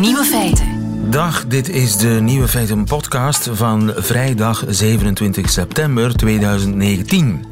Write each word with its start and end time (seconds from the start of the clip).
Nieuwe 0.00 0.24
feiten. 0.24 0.66
Dag, 1.10 1.46
dit 1.46 1.68
is 1.68 1.96
de 1.96 2.08
Nieuwe 2.08 2.48
Feiten 2.48 2.84
podcast 2.84 3.48
van 3.52 3.92
vrijdag 3.96 4.64
27 4.68 5.50
september 5.50 6.16
2019. 6.16 7.44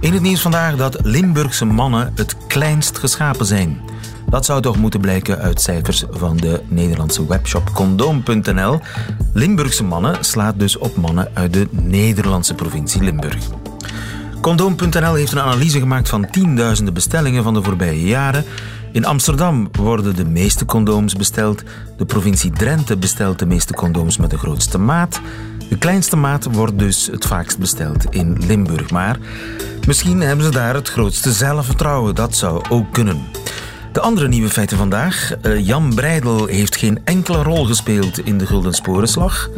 In 0.00 0.12
het 0.12 0.22
nieuws 0.22 0.40
vandaag 0.40 0.76
dat 0.76 0.98
Limburgse 1.02 1.64
mannen 1.64 2.12
het 2.14 2.36
kleinst 2.46 2.98
geschapen 2.98 3.46
zijn. 3.46 3.80
Dat 4.28 4.44
zou 4.44 4.62
toch 4.62 4.76
moeten 4.76 5.00
blijken 5.00 5.38
uit 5.38 5.60
cijfers 5.60 6.04
van 6.10 6.36
de 6.36 6.62
Nederlandse 6.68 7.26
webshop 7.26 7.70
condoom.nl. 7.74 8.80
Limburgse 9.32 9.84
mannen 9.84 10.24
slaat 10.24 10.58
dus 10.58 10.78
op 10.78 10.96
mannen 10.96 11.28
uit 11.34 11.52
de 11.52 11.68
Nederlandse 11.70 12.54
provincie 12.54 13.02
Limburg. 13.02 13.48
Condoom.nl 14.40 15.14
heeft 15.14 15.32
een 15.32 15.40
analyse 15.40 15.78
gemaakt 15.78 16.08
van 16.08 16.30
tienduizenden 16.30 16.94
bestellingen 16.94 17.42
van 17.42 17.54
de 17.54 17.62
voorbije 17.62 18.04
jaren. 18.04 18.44
In 18.92 19.04
Amsterdam 19.04 19.68
worden 19.72 20.16
de 20.16 20.24
meeste 20.24 20.64
condooms 20.64 21.14
besteld. 21.14 21.62
De 21.96 22.04
provincie 22.04 22.50
Drenthe 22.50 22.96
bestelt 22.96 23.38
de 23.38 23.46
meeste 23.46 23.74
condooms 23.74 24.16
met 24.16 24.30
de 24.30 24.38
grootste 24.38 24.78
maat. 24.78 25.20
De 25.68 25.78
kleinste 25.78 26.16
maat 26.16 26.44
wordt 26.44 26.78
dus 26.78 27.06
het 27.06 27.26
vaakst 27.26 27.58
besteld 27.58 28.04
in 28.10 28.46
Limburg. 28.46 28.90
Maar 28.90 29.18
misschien 29.86 30.20
hebben 30.20 30.44
ze 30.44 30.50
daar 30.50 30.74
het 30.74 30.88
grootste 30.88 31.32
zelfvertrouwen. 31.32 32.14
Dat 32.14 32.34
zou 32.34 32.64
ook 32.68 32.92
kunnen. 32.92 33.22
De 33.92 34.02
andere 34.02 34.28
nieuwe 34.28 34.48
feiten 34.48 34.76
vandaag. 34.76 35.32
Eh, 35.42 35.66
Jan 35.66 35.94
Breidel 35.94 36.46
heeft 36.46 36.76
geen 36.76 37.00
enkele 37.04 37.42
rol 37.42 37.64
gespeeld 37.64 38.18
in 38.18 38.38
de 38.38 38.46
Gulden 38.46 38.74
Sporenslag. 38.74 39.50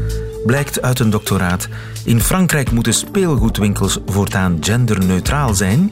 Blijkt 0.46 0.82
uit 0.82 0.98
een 0.98 1.10
doctoraat. 1.10 1.68
In 2.04 2.20
Frankrijk 2.20 2.70
moeten 2.70 2.94
speelgoedwinkels 2.94 3.98
voortaan 4.06 4.56
genderneutraal 4.60 5.54
zijn. 5.54 5.90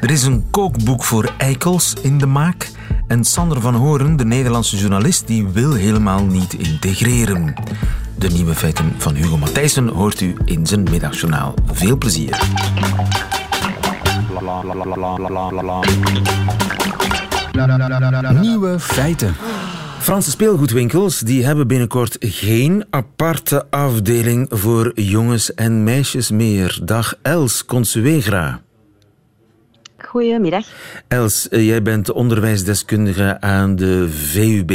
Er 0.00 0.10
is 0.10 0.22
een 0.22 0.44
kookboek 0.50 1.04
voor 1.04 1.32
eikels 1.38 1.94
in 2.02 2.18
de 2.18 2.26
maak. 2.26 2.70
En 3.06 3.24
Sander 3.24 3.60
van 3.60 3.74
Horen, 3.74 4.16
de 4.16 4.24
Nederlandse 4.24 4.76
journalist, 4.76 5.26
die 5.26 5.48
wil 5.48 5.72
helemaal 5.72 6.24
niet 6.24 6.52
integreren. 6.52 7.54
De 8.18 8.28
nieuwe 8.28 8.54
feiten 8.54 8.92
van 8.96 9.14
Hugo 9.14 9.36
Matthijssen 9.36 9.88
hoort 9.88 10.20
u 10.20 10.36
in 10.44 10.66
zijn 10.66 10.82
middagjournaal. 10.82 11.54
Veel 11.72 11.96
plezier. 11.98 12.42
Nieuwe 18.40 18.80
feiten. 18.80 19.34
Franse 19.98 20.30
speelgoedwinkels 20.30 21.20
die 21.20 21.44
hebben 21.44 21.66
binnenkort 21.66 22.16
geen 22.20 22.84
aparte 22.90 23.70
afdeling 23.70 24.46
voor 24.50 24.92
jongens 24.94 25.54
en 25.54 25.84
meisjes 25.84 26.30
meer. 26.30 26.78
Dag 26.82 27.14
Els 27.22 27.64
Consuegra. 27.64 28.60
Goedemiddag. 30.08 30.66
Els, 31.08 31.48
eh, 31.48 31.66
jij 31.66 31.82
bent 31.82 32.10
onderwijsdeskundige 32.10 33.40
aan 33.40 33.76
de 33.76 34.08
VUB. 34.08 34.68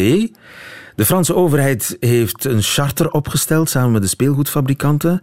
De 0.95 1.05
Franse 1.05 1.35
overheid 1.35 1.97
heeft 1.99 2.45
een 2.45 2.61
charter 2.61 3.11
opgesteld 3.11 3.69
samen 3.69 3.91
met 3.91 4.01
de 4.01 4.07
speelgoedfabrikanten 4.07 5.21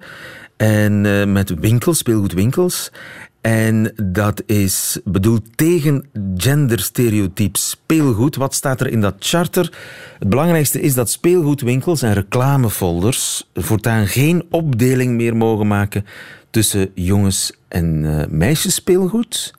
en 0.57 1.05
uh, 1.05 1.25
met 1.25 1.55
winkels, 1.61 1.99
speelgoedwinkels. 1.99 2.93
En 3.41 3.93
dat 4.03 4.43
is 4.47 5.01
bedoeld 5.05 5.43
tegen 5.55 6.09
genderstereotyp 6.37 7.57
speelgoed. 7.57 8.37
Wat 8.37 8.55
staat 8.55 8.81
er 8.81 8.89
in 8.89 9.01
dat 9.01 9.15
charter? 9.19 9.73
Het 10.19 10.29
belangrijkste 10.29 10.81
is 10.81 10.95
dat 10.95 11.11
speelgoedwinkels 11.11 12.03
en 12.03 12.13
reclamefolders 12.13 13.49
voortaan 13.55 14.07
geen 14.07 14.45
opdeling 14.51 15.17
meer 15.17 15.37
mogen 15.37 15.67
maken 15.67 16.07
tussen 16.51 16.91
jongens- 16.95 17.53
en 17.69 18.05
uh, 18.05 18.23
meisjes 18.29 18.75
speelgoed. 18.75 19.59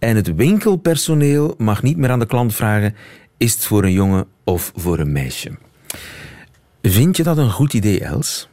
En 0.00 0.16
het 0.16 0.34
winkelpersoneel 0.34 1.54
mag 1.58 1.82
niet 1.82 1.96
meer 1.96 2.10
aan 2.10 2.18
de 2.18 2.26
klant 2.26 2.54
vragen: 2.54 2.94
is 3.36 3.52
het 3.52 3.64
voor 3.64 3.84
een 3.84 3.92
jongen 3.92 4.26
of 4.44 4.72
voor 4.74 4.98
een 4.98 5.12
meisje? 5.12 5.50
Vind 6.82 7.16
je 7.16 7.22
dat 7.22 7.38
een 7.38 7.50
goed 7.50 7.74
idee, 7.74 8.00
Els? 8.00 8.48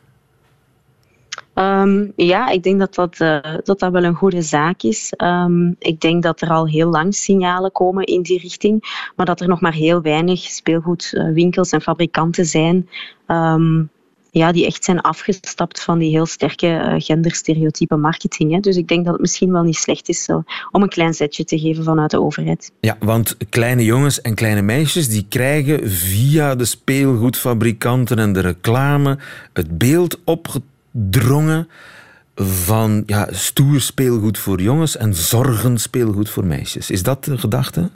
Um, 1.53 2.13
ja, 2.15 2.49
ik 2.49 2.63
denk 2.63 2.79
dat 2.79 2.95
dat, 2.95 3.19
uh, 3.19 3.55
dat 3.63 3.79
dat 3.79 3.91
wel 3.91 4.03
een 4.03 4.15
goede 4.15 4.41
zaak 4.41 4.81
is. 4.81 5.13
Um, 5.17 5.75
ik 5.79 5.99
denk 5.99 6.23
dat 6.23 6.41
er 6.41 6.49
al 6.49 6.67
heel 6.67 6.89
lang 6.89 7.15
signalen 7.15 7.71
komen 7.71 8.03
in 8.03 8.21
die 8.21 8.39
richting, 8.39 9.09
maar 9.15 9.25
dat 9.25 9.41
er 9.41 9.47
nog 9.47 9.61
maar 9.61 9.73
heel 9.73 10.01
weinig 10.01 10.39
speelgoedwinkels 10.39 11.71
en 11.71 11.81
fabrikanten 11.81 12.45
zijn 12.45 12.89
um, 13.27 13.89
ja, 14.37 14.51
die 14.51 14.65
echt 14.65 14.83
zijn 14.83 15.01
afgestapt 15.01 15.83
van 15.83 15.99
die 15.99 16.09
heel 16.09 16.25
sterke 16.25 16.67
uh, 16.67 16.93
genderstereotype 16.97 17.95
marketing. 17.95 18.51
Hè. 18.53 18.59
Dus 18.59 18.75
ik 18.75 18.87
denk 18.87 19.03
dat 19.03 19.13
het 19.13 19.21
misschien 19.21 19.51
wel 19.51 19.63
niet 19.63 19.75
slecht 19.75 20.09
is 20.09 20.29
om 20.71 20.81
een 20.81 20.89
klein 20.89 21.13
zetje 21.13 21.43
te 21.43 21.59
geven 21.59 21.83
vanuit 21.83 22.11
de 22.11 22.21
overheid. 22.21 22.71
Ja, 22.79 22.97
want 22.99 23.37
kleine 23.49 23.83
jongens 23.83 24.21
en 24.21 24.35
kleine 24.35 24.61
meisjes 24.61 25.09
die 25.09 25.25
krijgen 25.29 25.89
via 25.89 26.55
de 26.55 26.65
speelgoedfabrikanten 26.65 28.19
en 28.19 28.33
de 28.33 28.39
reclame 28.39 29.17
het 29.53 29.77
beeld 29.77 30.19
opgedrongen 30.23 31.67
van 32.35 33.03
ja, 33.05 33.27
stoer 33.31 33.81
speelgoed 33.81 34.37
voor 34.37 34.61
jongens 34.61 34.97
en 34.97 35.15
zorgen 35.15 35.77
speelgoed 35.77 36.29
voor 36.29 36.45
meisjes. 36.45 36.89
Is 36.91 37.03
dat 37.03 37.25
de 37.25 37.37
gedachte? 37.37 37.89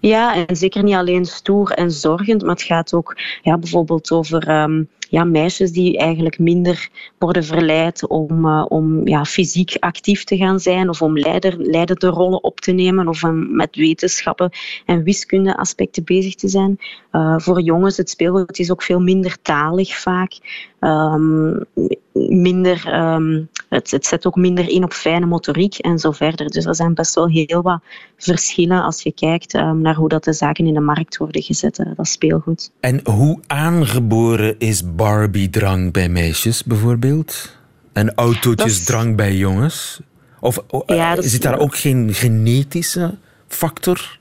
Ja, 0.00 0.46
en 0.46 0.56
zeker 0.56 0.82
niet 0.82 0.94
alleen 0.94 1.24
stoer 1.24 1.70
en 1.70 1.90
zorgend, 1.90 2.42
maar 2.42 2.54
het 2.54 2.62
gaat 2.62 2.94
ook 2.94 3.16
ja, 3.42 3.58
bijvoorbeeld 3.58 4.10
over 4.10 4.62
um, 4.62 4.88
ja, 5.12 5.24
meisjes 5.24 5.72
die 5.72 5.98
eigenlijk 5.98 6.38
minder 6.38 6.88
worden 7.18 7.44
verleid 7.44 8.06
om, 8.06 8.46
uh, 8.46 8.64
om 8.68 9.08
ja, 9.08 9.24
fysiek 9.24 9.76
actief 9.78 10.24
te 10.24 10.36
gaan 10.36 10.60
zijn 10.60 10.88
of 10.88 11.02
om 11.02 11.18
leider, 11.18 11.56
leidende 11.58 12.06
rollen 12.06 12.44
op 12.44 12.60
te 12.60 12.72
nemen 12.72 13.08
of 13.08 13.22
um, 13.22 13.56
met 13.56 13.76
wetenschappen 13.76 14.50
en 14.86 15.02
wiskunde 15.02 15.56
aspecten 15.56 16.04
bezig 16.04 16.34
te 16.34 16.48
zijn. 16.48 16.78
Uh, 17.12 17.38
voor 17.38 17.60
jongens, 17.60 17.96
het 17.96 18.10
speelgoed 18.10 18.58
is 18.58 18.70
ook 18.70 18.82
veel 18.82 19.00
minder 19.00 19.36
talig 19.42 20.00
vaak. 20.00 20.32
Um, 20.80 21.64
minder, 22.12 22.94
um, 22.94 23.48
het, 23.68 23.90
het 23.90 24.06
zet 24.06 24.26
ook 24.26 24.36
minder 24.36 24.68
in 24.68 24.84
op 24.84 24.92
fijne 24.92 25.26
motoriek 25.26 25.74
en 25.74 25.98
zo 25.98 26.10
verder. 26.10 26.50
Dus 26.50 26.64
er 26.64 26.74
zijn 26.74 26.94
best 26.94 27.14
wel 27.14 27.28
heel 27.28 27.62
wat 27.62 27.80
verschillen 28.16 28.82
als 28.82 29.02
je 29.02 29.12
kijkt 29.12 29.54
um, 29.54 29.80
naar 29.80 29.94
hoe 29.94 30.08
dat 30.08 30.24
de 30.24 30.32
zaken 30.32 30.66
in 30.66 30.74
de 30.74 30.80
markt 30.80 31.16
worden 31.16 31.42
gezet, 31.42 31.84
dat 31.96 32.06
speelgoed. 32.06 32.72
En 32.80 33.00
hoe 33.04 33.40
aangeboren 33.46 34.58
is 34.58 34.94
Barbie-drang 35.02 35.92
bij 35.92 36.08
meisjes 36.08 36.64
bijvoorbeeld? 36.64 37.56
En 37.92 38.14
autootjesdrang 38.14 39.08
is... 39.08 39.14
bij 39.14 39.36
jongens? 39.36 40.00
Of 40.40 40.58
ja, 40.86 41.14
zit 41.14 41.24
is... 41.24 41.40
daar 41.40 41.58
ook 41.58 41.76
geen 41.76 42.14
genetische 42.14 43.14
factor? 43.48 44.18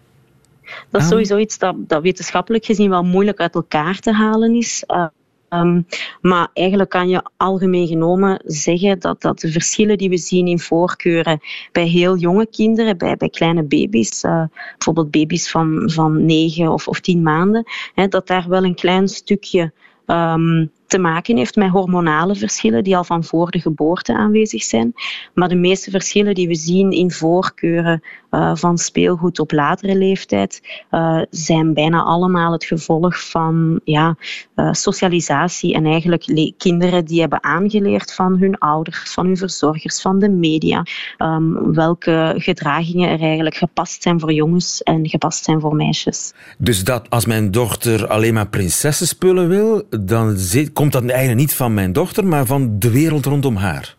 Dat 0.90 1.02
is 1.02 1.08
sowieso 1.08 1.38
iets 1.38 1.58
dat, 1.58 1.76
dat 1.78 2.02
wetenschappelijk 2.02 2.66
gezien 2.66 2.90
wel 2.90 3.04
moeilijk 3.04 3.40
uit 3.40 3.56
elkaar 3.56 4.00
te 4.00 4.12
halen 4.12 4.56
is. 4.56 4.84
Uh, 4.88 5.06
Um, 5.54 5.86
maar 6.22 6.50
eigenlijk 6.54 6.90
kan 6.90 7.10
je 7.10 7.30
algemeen 7.38 7.88
genomen 7.88 8.42
zeggen 8.46 9.00
dat, 9.00 9.22
dat 9.22 9.40
de 9.40 9.52
verschillen 9.52 9.98
die 9.98 10.10
we 10.10 10.18
zien 10.18 10.48
in 10.48 10.60
voorkeuren 10.60 11.40
bij 11.72 11.88
heel 11.88 12.18
jonge 12.18 12.48
kinderen, 12.48 12.98
bij, 12.98 13.18
bij 13.18 13.30
kleine 13.30 13.64
baby's, 13.64 14.24
uh, 14.24 14.44
bijvoorbeeld 14.78 15.12
baby's 15.12 15.50
van, 15.50 15.90
van 15.94 16.26
9 16.26 16.72
of, 16.72 16.88
of 16.88 17.00
10 17.00 17.22
maanden, 17.22 17.64
hè, 17.96 18.08
dat 18.08 18.28
daar 18.28 18.50
wel 18.50 18.64
een 18.64 18.76
klein 18.76 19.08
stukje 19.08 19.72
um, 20.12 20.70
te 20.92 20.98
maken 20.98 21.38
heeft 21.38 21.56
met 21.56 21.70
hormonale 21.70 22.36
verschillen 22.36 22.84
die 22.84 22.98
al 22.98 23.04
van 23.04 23.24
voor 23.24 23.52
de 23.52 23.60
geboorte 23.60 24.14
aanwezig 24.14 24.64
zijn. 24.64 24.94
Maar 25.34 25.50
de 25.50 25.56
meeste 25.56 25.92
verschillen 25.92 26.36
die 26.36 26.48
we 26.48 26.56
zien 26.56 26.92
in 26.92 27.12
voorkeuren 27.12 28.02
uh, 28.32 28.56
van 28.56 28.78
speelgoed 28.78 29.40
op 29.40 29.52
latere 29.52 29.96
leeftijd 29.98 30.84
uh, 30.92 31.22
zijn 31.30 31.74
bijna 31.74 32.04
allemaal 32.04 32.52
het 32.52 32.66
gevolg 32.66 33.30
van 33.30 33.82
ja, 33.84 34.16
uh, 34.56 34.74
socialisatie 34.74 35.74
en 35.74 35.86
eigenlijk 35.86 36.54
kinderen 36.58 37.06
die 37.06 37.20
hebben 37.20 37.44
aangeleerd 37.44 38.14
van 38.14 38.38
hun 38.38 38.58
ouders, 38.58 39.14
van 39.14 39.26
hun 39.26 39.38
verzorgers, 39.38 40.02
van 40.02 40.20
de 40.20 40.30
media, 40.30 40.86
um, 41.18 41.74
welke 41.74 42.34
gedragingen 42.38 43.10
er 43.10 43.22
eigenlijk 43.22 43.56
gepast 43.56 44.04
zijn 44.04 44.20
voor 44.20 44.34
jongens 44.34 44.84
en 44.84 45.10
gepast 45.10 45.44
zijn 45.44 45.60
voor 45.60 45.76
meisjes. 45.76 46.34
Dus 46.58 46.84
dat 46.84 47.10
als 47.10 47.26
mijn 47.26 47.52
dochter 47.52 48.08
alleen 48.08 48.34
maar 48.34 48.48
prinsessenspullen 48.48 49.48
wil, 49.48 49.84
dan 50.00 50.38
zit 50.38 50.74
komt 50.82 50.94
dat 50.94 51.06
eigenlijk 51.06 51.40
niet 51.40 51.54
van 51.54 51.74
mijn 51.74 51.94
dochter, 51.94 52.28
maar 52.28 52.46
van 52.46 52.80
de 52.80 52.92
wereld 52.92 53.26
rondom 53.26 53.56
haar? 53.56 53.96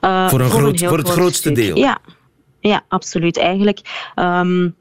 Uh, 0.00 0.28
voor, 0.28 0.40
een 0.40 0.50
voor, 0.50 0.60
groot, 0.60 0.80
een 0.80 0.88
voor 0.88 0.98
het 0.98 1.08
grootste 1.08 1.52
deel? 1.52 1.76
Ja, 1.76 1.98
ja 2.60 2.84
absoluut. 2.88 3.38
Eigenlijk... 3.38 3.80
Um, 4.16 4.74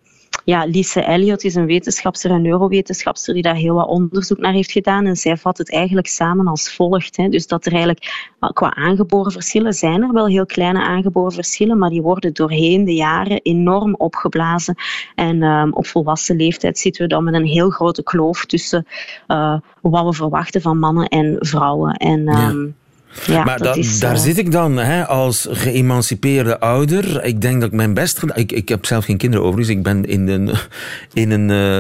ja, 0.44 0.66
Lise 0.66 1.02
Elliot 1.02 1.44
is 1.44 1.56
een 1.56 1.66
wetenschapster, 1.66 2.32
een 2.32 2.42
neurowetenschapster, 2.42 3.34
die 3.34 3.44
daar 3.44 3.56
heel 3.56 3.76
wat 3.76 3.88
onderzoek 3.88 4.38
naar 4.38 4.54
heeft 4.54 4.72
gedaan. 4.72 5.06
En 5.06 5.16
zij 5.16 5.38
vat 5.38 5.58
het 5.58 5.72
eigenlijk 5.72 6.08
samen 6.08 6.48
als 6.48 6.76
volgt. 6.76 7.18
Hè. 7.18 7.30
Dus 7.30 7.48
dat 7.48 7.66
er 7.66 7.72
eigenlijk 7.72 8.32
qua 8.54 8.76
aangeboren 8.76 9.32
verschillen 9.32 9.74
zijn 9.74 10.02
er 10.02 10.14
wel 10.14 10.28
heel 10.28 10.46
kleine 10.46 10.82
aangeboren 10.82 11.32
verschillen, 11.32 11.78
maar 11.78 11.90
die 11.90 12.02
worden 12.02 12.34
doorheen 12.34 12.84
de 12.84 12.94
jaren 12.94 13.42
enorm 13.42 13.96
opgeblazen. 13.96 14.76
En 15.16 15.44
um, 15.44 15.74
op 15.74 15.86
volwassen 15.86 16.36
leeftijd 16.36 16.80
zitten 16.80 17.02
we 17.02 17.08
dan 17.08 17.24
met 17.24 17.34
een 17.34 17.46
heel 17.46 17.70
grote 17.70 18.04
kloof 18.04 18.46
tussen 18.46 18.88
uh, 19.28 19.60
wat 19.82 20.06
we 20.06 20.14
verwachten 20.14 20.62
van 20.62 20.80
mannen 20.80 21.08
en 21.08 21.36
vrouwen. 21.40 21.94
En, 21.94 22.20
um, 22.20 22.66
ja. 22.66 22.83
Ja, 23.26 23.44
maar 23.44 23.58
dat 23.58 23.78
is, 23.78 24.00
daar 24.00 24.16
uh... 24.16 24.22
zit 24.22 24.38
ik 24.38 24.52
dan 24.52 24.78
hè, 24.78 25.08
als 25.08 25.48
geëmancipeerde 25.50 26.60
ouder. 26.60 27.24
Ik 27.24 27.42
denk 27.42 27.60
dat 27.60 27.70
ik 27.70 27.76
mijn 27.76 27.94
best 27.94 28.20
gedaan... 28.20 28.38
Ik, 28.38 28.52
ik 28.52 28.70
heb 28.70 28.86
zelf 28.86 29.06
geen 29.06 29.18
kinderen 29.18 29.46
overigens. 29.46 29.78
Ik 29.78 29.84
ben 29.84 30.06
in 30.06 30.28
een, 30.28 30.50
in 31.24 31.32
een 31.32 31.50
uh, 31.50 31.78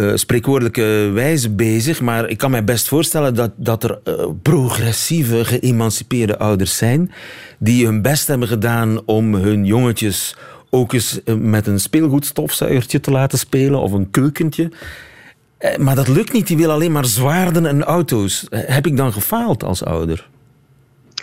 uh, 0.00 0.16
spreekwoordelijke 0.16 1.10
wijze 1.14 1.50
bezig. 1.50 2.00
Maar 2.00 2.28
ik 2.28 2.38
kan 2.38 2.50
mij 2.50 2.64
best 2.64 2.88
voorstellen 2.88 3.34
dat, 3.34 3.50
dat 3.56 3.84
er 3.84 3.98
progressieve 4.42 5.44
geëmancipeerde 5.44 6.38
ouders 6.38 6.76
zijn... 6.76 7.12
die 7.58 7.84
hun 7.84 8.02
best 8.02 8.26
hebben 8.26 8.48
gedaan 8.48 9.00
om 9.04 9.34
hun 9.34 9.64
jongetjes 9.64 10.36
ook 10.70 10.92
eens 10.92 11.20
met 11.38 11.66
een 11.66 11.80
speelgoedstofzuigertje 11.80 13.00
te 13.00 13.10
laten 13.10 13.38
spelen 13.38 13.80
of 13.80 13.92
een 13.92 14.10
keukentje. 14.10 14.70
Maar 15.78 15.94
dat 15.94 16.08
lukt 16.08 16.32
niet. 16.32 16.46
Die 16.46 16.56
wil 16.56 16.70
alleen 16.70 16.92
maar 16.92 17.04
zwaarden 17.04 17.66
en 17.66 17.84
auto's. 17.84 18.46
Heb 18.50 18.86
ik 18.86 18.96
dan 18.96 19.12
gefaald 19.12 19.64
als 19.64 19.84
ouder? 19.84 20.28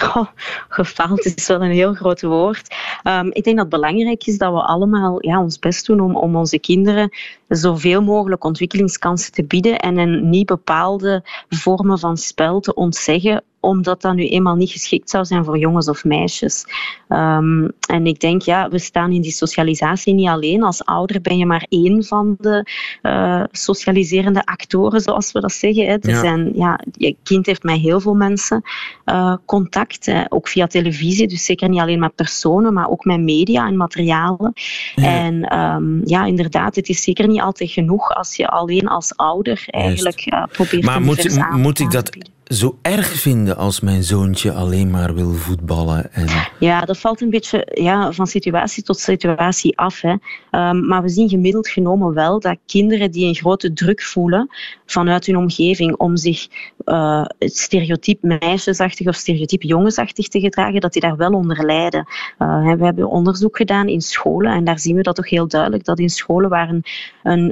Oh, 0.01 0.28
gefaald 0.69 1.25
is 1.25 1.48
wel 1.48 1.63
een 1.63 1.72
heel 1.72 1.94
groot 1.94 2.22
woord. 2.22 2.75
Um, 3.04 3.28
ik 3.31 3.44
denk 3.44 3.57
dat 3.57 3.72
het 3.72 3.81
belangrijk 3.81 4.25
is 4.25 4.38
dat 4.38 4.54
we 4.54 4.62
allemaal 4.62 5.25
ja, 5.25 5.42
ons 5.42 5.60
best 5.60 5.86
doen 5.86 6.00
om, 6.00 6.16
om 6.16 6.36
onze 6.36 6.60
kinderen 6.60 7.10
zoveel 7.48 8.01
mogelijk 8.01 8.44
ontwikkelingskansen 8.44 9.31
te 9.31 9.44
bieden 9.44 9.80
en 9.80 9.98
hen 9.98 10.30
niet 10.30 10.45
bepaalde 10.45 11.24
vormen 11.50 12.00
van 12.00 12.18
spel 12.18 12.60
te 12.60 12.74
ontzeggen 12.74 13.44
omdat 13.63 14.01
dat 14.01 14.13
nu 14.13 14.27
eenmaal 14.27 14.56
niet 14.56 14.71
geschikt 14.71 15.10
zou 15.10 15.25
zijn 15.25 15.45
voor 15.45 15.57
jongens 15.57 15.89
of 15.89 16.04
meisjes. 16.04 16.65
Um, 17.10 17.71
en 17.88 18.06
ik 18.06 18.19
denk, 18.19 18.42
ja, 18.42 18.69
we 18.69 18.80
staan 18.80 19.12
in 19.12 19.21
die 19.21 19.31
socialisatie 19.31 20.13
niet 20.13 20.27
alleen. 20.27 20.63
Als 20.63 20.86
ouder 20.86 21.21
ben 21.21 21.38
je 21.38 21.45
maar 21.45 21.65
één 21.69 22.04
van 22.04 22.36
de 22.39 22.65
uh, 23.01 23.44
socialiserende 23.51 24.45
actoren, 24.45 25.01
zoals 25.01 25.31
we 25.31 25.39
dat 25.39 25.51
zeggen. 25.51 25.86
Hè. 25.86 25.94
Er 25.94 26.10
ja. 26.10 26.19
Zijn, 26.19 26.51
ja, 26.56 26.80
je 26.92 27.15
kind 27.24 27.45
heeft 27.45 27.63
met 27.63 27.80
heel 27.80 28.00
veel 28.00 28.13
mensen 28.13 28.62
uh, 29.06 29.36
contact, 29.45 30.06
hè, 30.06 30.24
ook 30.30 30.48
via 30.48 30.68
televisie. 30.68 31.27
Dus 31.27 31.45
zeker 31.45 31.69
niet 31.69 31.80
alleen 31.80 32.00
met 32.00 32.15
personen, 32.15 32.74
maar 32.74 32.89
ook 32.89 33.06
met 33.06 33.19
media 33.19 33.68
en 33.68 33.77
materialen. 33.77 34.54
Ja. 34.95 35.04
En 35.04 35.60
um, 35.60 36.01
ja, 36.06 36.25
inderdaad, 36.25 36.75
het 36.75 36.89
is 36.89 37.04
zeker 37.04 37.27
niet 37.27 37.42
altijd 37.42 37.71
genoeg 37.71 38.10
als 38.10 38.36
je 38.36 38.48
alleen 38.48 38.88
als 38.88 39.15
ouder 39.15 39.63
eigenlijk 39.68 40.25
uh, 40.33 40.44
probeert 40.51 40.83
maar 40.83 40.95
te 40.95 41.01
moet, 41.01 41.57
moet 41.57 41.80
ik 41.80 41.92
dat 41.92 42.10
zo 42.54 42.78
erg 42.82 43.08
vinden 43.08 43.58
als 43.58 43.80
mijn 43.80 44.04
zoontje 44.04 44.52
alleen 44.52 44.92
maar 44.92 45.16
wil 45.16 45.32
voetballen? 45.32 46.14
En... 46.14 46.28
Ja, 46.60 46.82
dat 46.82 46.98
valt 46.98 47.22
een 47.22 47.30
beetje 47.30 47.68
ja, 47.74 48.12
van 48.12 48.28
situatie 48.28 48.84
tot 48.84 49.00
situatie 49.00 49.78
af. 49.78 50.02
Hè. 50.02 50.12
Um, 50.12 50.88
maar 50.88 51.02
we 51.02 51.10
zien 51.10 51.30
gemiddeld 51.30 51.68
genomen 51.68 52.14
wel 52.14 52.40
dat 52.40 52.58
kinderen 52.66 53.12
die 53.12 53.28
een 53.28 53.36
grote 53.36 53.74
druk 53.74 54.02
voelen 54.02 54.50
vanuit 54.86 55.26
hun 55.26 55.38
omgeving 55.38 55.96
om 55.96 56.18
zich 56.18 56.48
uh, 56.86 57.26
stereotyp 57.40 58.22
meisjesachtig 58.22 59.08
of 59.08 59.16
stereotyp 59.16 59.62
jongensachtig 59.62 60.28
te 60.28 60.40
gedragen, 60.40 60.82
dat 60.82 60.94
die 60.94 61.02
daar 61.02 61.18
wel 61.18 61.32
onder 61.32 61.66
lijden. 61.66 62.08
Uh, 62.40 62.74
we 62.74 62.86
hebben 62.86 63.10
onderzoek 63.10 63.58
gedaan 63.58 63.88
in 63.88 64.02
scholen 64.02 64.52
en 64.52 64.64
daar 64.64 64.80
zien 64.80 64.96
we 64.96 65.02
dat 65.02 65.16
toch 65.16 65.30
heel 65.30 65.48
duidelijk, 65.48 65.86
dat 65.86 66.00
in 66.00 66.10
scholen 66.10 66.50
waar 66.50 66.70
een, 66.70 66.84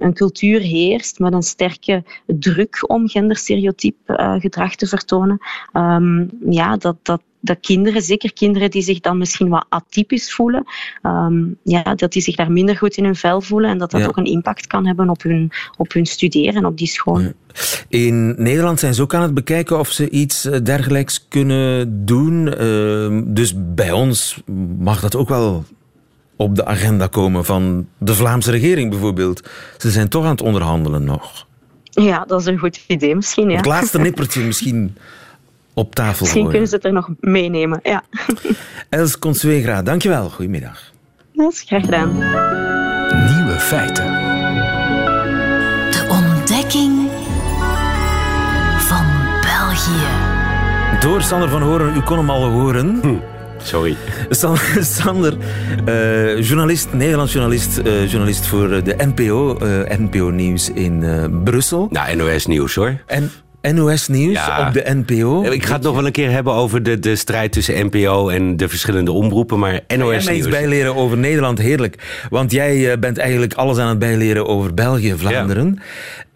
een, 0.06 0.14
cultuur 0.14 0.60
heerst 0.60 1.20
met 1.20 1.34
een 1.34 1.42
sterke 1.42 2.04
druk 2.26 2.84
om 2.88 3.08
genderstereotyp 3.08 3.96
uh, 4.08 4.34
gedrag 4.40 4.76
te 4.76 4.86
vertonen, 4.92 5.38
um, 5.74 6.30
ja, 6.50 6.78
dat, 6.78 6.96
dat, 7.02 7.22
dat 7.40 7.58
kinderen, 7.62 8.02
zeker 8.02 8.34
kinderen 8.34 8.72
die 8.72 8.82
zich 8.82 9.00
dan 9.00 9.18
misschien 9.18 9.50
wat 9.50 9.66
atypisch 9.70 10.34
voelen, 10.34 10.64
um, 11.04 11.58
ja, 11.64 11.96
dat 11.96 12.12
die 12.12 12.22
zich 12.22 12.36
daar 12.36 12.52
minder 12.52 12.78
goed 12.78 12.98
in 12.98 13.04
hun 13.04 13.16
vel 13.16 13.42
voelen 13.42 13.70
en 13.70 13.78
dat 13.78 13.92
dat 13.92 14.02
ja. 14.02 14.08
ook 14.08 14.18
een 14.18 14.26
impact 14.26 14.68
kan 14.68 14.86
hebben 14.86 15.10
op 15.10 15.22
hun, 15.22 15.52
op 15.78 15.94
hun 15.94 16.06
studeren 16.06 16.66
op 16.66 16.78
die 16.78 16.88
school. 16.88 17.20
Ja. 17.20 17.32
In 17.88 18.36
Nederland 18.38 18.80
zijn 18.80 18.94
ze 18.94 19.02
ook 19.02 19.14
aan 19.14 19.22
het 19.22 19.34
bekijken 19.34 19.80
of 19.80 19.90
ze 19.90 20.10
iets 20.10 20.42
dergelijks 20.64 21.26
kunnen 21.28 22.06
doen. 22.06 22.48
Uh, 22.62 23.22
dus 23.26 23.54
bij 23.58 23.92
ons 23.92 24.42
mag 24.80 25.00
dat 25.02 25.16
ook 25.16 25.30
wel 25.30 25.66
op 26.36 26.56
de 26.56 26.66
agenda 26.66 27.08
komen 27.08 27.46
van 27.46 27.88
de 27.98 28.14
Vlaamse 28.14 28.52
regering 28.52 28.90
bijvoorbeeld. 28.90 29.50
Ze 29.78 29.92
zijn 29.92 30.10
toch 30.10 30.24
aan 30.24 30.32
het 30.32 30.42
onderhandelen 30.42 31.04
nog. 31.04 31.48
Ja, 31.92 32.24
dat 32.28 32.40
is 32.40 32.46
een 32.46 32.58
goed 32.58 32.84
idee 32.88 33.16
misschien. 33.16 33.50
Ja. 33.50 33.56
Het 33.58 33.66
laatste 33.66 34.00
nippertje 34.00 34.42
misschien 34.44 34.98
op 35.74 35.96
tafel 35.96 36.12
Misschien 36.20 36.32
gooien. 36.32 36.50
kunnen 36.50 36.68
ze 36.70 36.76
het 36.76 36.86
er 36.86 36.94
nog 36.94 37.10
meenemen, 37.20 37.80
ja. 37.84 38.04
Els 38.90 39.20
Consuegra, 39.20 39.82
dankjewel. 39.82 40.30
Goedemiddag. 40.30 40.92
Dat 41.34 41.52
is 41.54 41.62
graag 41.68 41.82
gedaan. 41.86 42.14
Nieuwe 43.36 43.60
feiten. 43.60 44.06
De 45.92 46.06
ontdekking 46.10 47.10
van 48.78 49.06
België. 49.42 50.08
Door 51.00 51.22
Sander 51.22 51.50
van 51.50 51.62
Horen, 51.62 51.96
u 51.96 52.02
kon 52.02 52.18
hem 52.18 52.30
al 52.30 52.50
horen. 52.50 53.00
Hm. 53.02 53.16
Sorry. 53.64 53.98
Sander, 54.82 55.34
uh, 55.88 56.42
journalist, 56.42 56.94
Nederlands 56.94 57.34
journalist, 57.34 57.80
uh, 57.86 58.10
journalist 58.10 58.46
voor 58.46 58.84
de 58.84 58.96
NPO, 58.98 59.58
uh, 59.62 59.98
NPO 59.98 60.30
Nieuws 60.30 60.72
in 60.72 61.04
Brussel. 61.44 61.88
Nou, 61.92 62.16
NOS 62.16 62.46
Nieuws 62.46 62.76
hoor. 62.76 62.98
En 63.06 63.32
NOS 63.62 64.08
Nieuws 64.08 64.34
ja. 64.34 64.68
op 64.68 64.74
de 64.74 65.04
NPO. 65.06 65.44
Ik 65.44 65.66
ga 65.66 65.74
het 65.74 65.84
nog 65.84 65.96
wel 65.96 66.06
een 66.06 66.12
keer 66.12 66.32
hebben 66.32 66.54
over 66.54 66.84
de, 66.84 67.00
de 67.00 67.16
strijd 67.16 67.52
tussen 67.52 67.86
NPO 67.86 68.30
en 68.30 68.58
de 68.58 68.70
verschillende 68.70 69.12
omroepen, 69.12 69.60
maar 69.60 69.80
NOS 69.88 70.26
Nieuws. 70.26 70.38
Iets 70.38 70.50
bijleren 70.50 70.96
over 70.96 71.18
Nederland, 71.18 71.58
heerlijk. 71.58 72.26
Want 72.30 72.52
jij 72.52 73.00
bent 73.00 73.18
eigenlijk 73.18 73.54
alles 73.54 73.78
aan 73.78 73.88
het 73.90 74.00
bijleren 74.00 74.48
over 74.48 74.74
België, 74.74 75.14
Vlaanderen. 75.18 75.80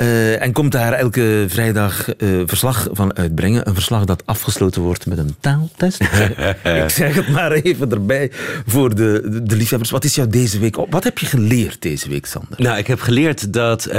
Uh, 0.02 0.42
en 0.42 0.52
komt 0.52 0.72
daar 0.72 0.94
elke 0.94 1.46
vrijdag 1.48 2.08
uh, 2.18 2.42
verslag 2.46 2.88
van 2.92 3.16
uitbrengen. 3.16 3.68
Een 3.68 3.74
verslag 3.74 4.06
dat 4.06 4.24
afgesloten 4.26 4.82
wordt 4.82 5.06
met 5.06 5.18
een 5.18 5.36
taaltest. 5.40 6.02
Ik 6.84 6.90
zeg 6.90 7.16
het 7.16 7.28
maar 7.28 7.52
even 7.52 7.92
erbij 7.92 8.32
voor 8.66 8.96
de, 8.96 9.40
de 9.44 9.56
liefhebbers. 9.56 9.92
Wat 9.92 10.04
is 10.04 10.16
jou 10.16 10.28
deze 10.28 10.60
week 10.60 10.78
op? 10.78 10.92
Wat 10.92 11.04
heb 11.04 11.18
je 11.18 11.26
geleerd 11.26 11.82
deze 11.82 12.10
week, 12.10 12.26
Sander? 12.26 12.54
Nou, 12.58 12.78
ik 12.78 12.88
heb 12.88 13.00
geleerd 13.00 13.54
dat 13.54 13.88
uh, 13.88 13.94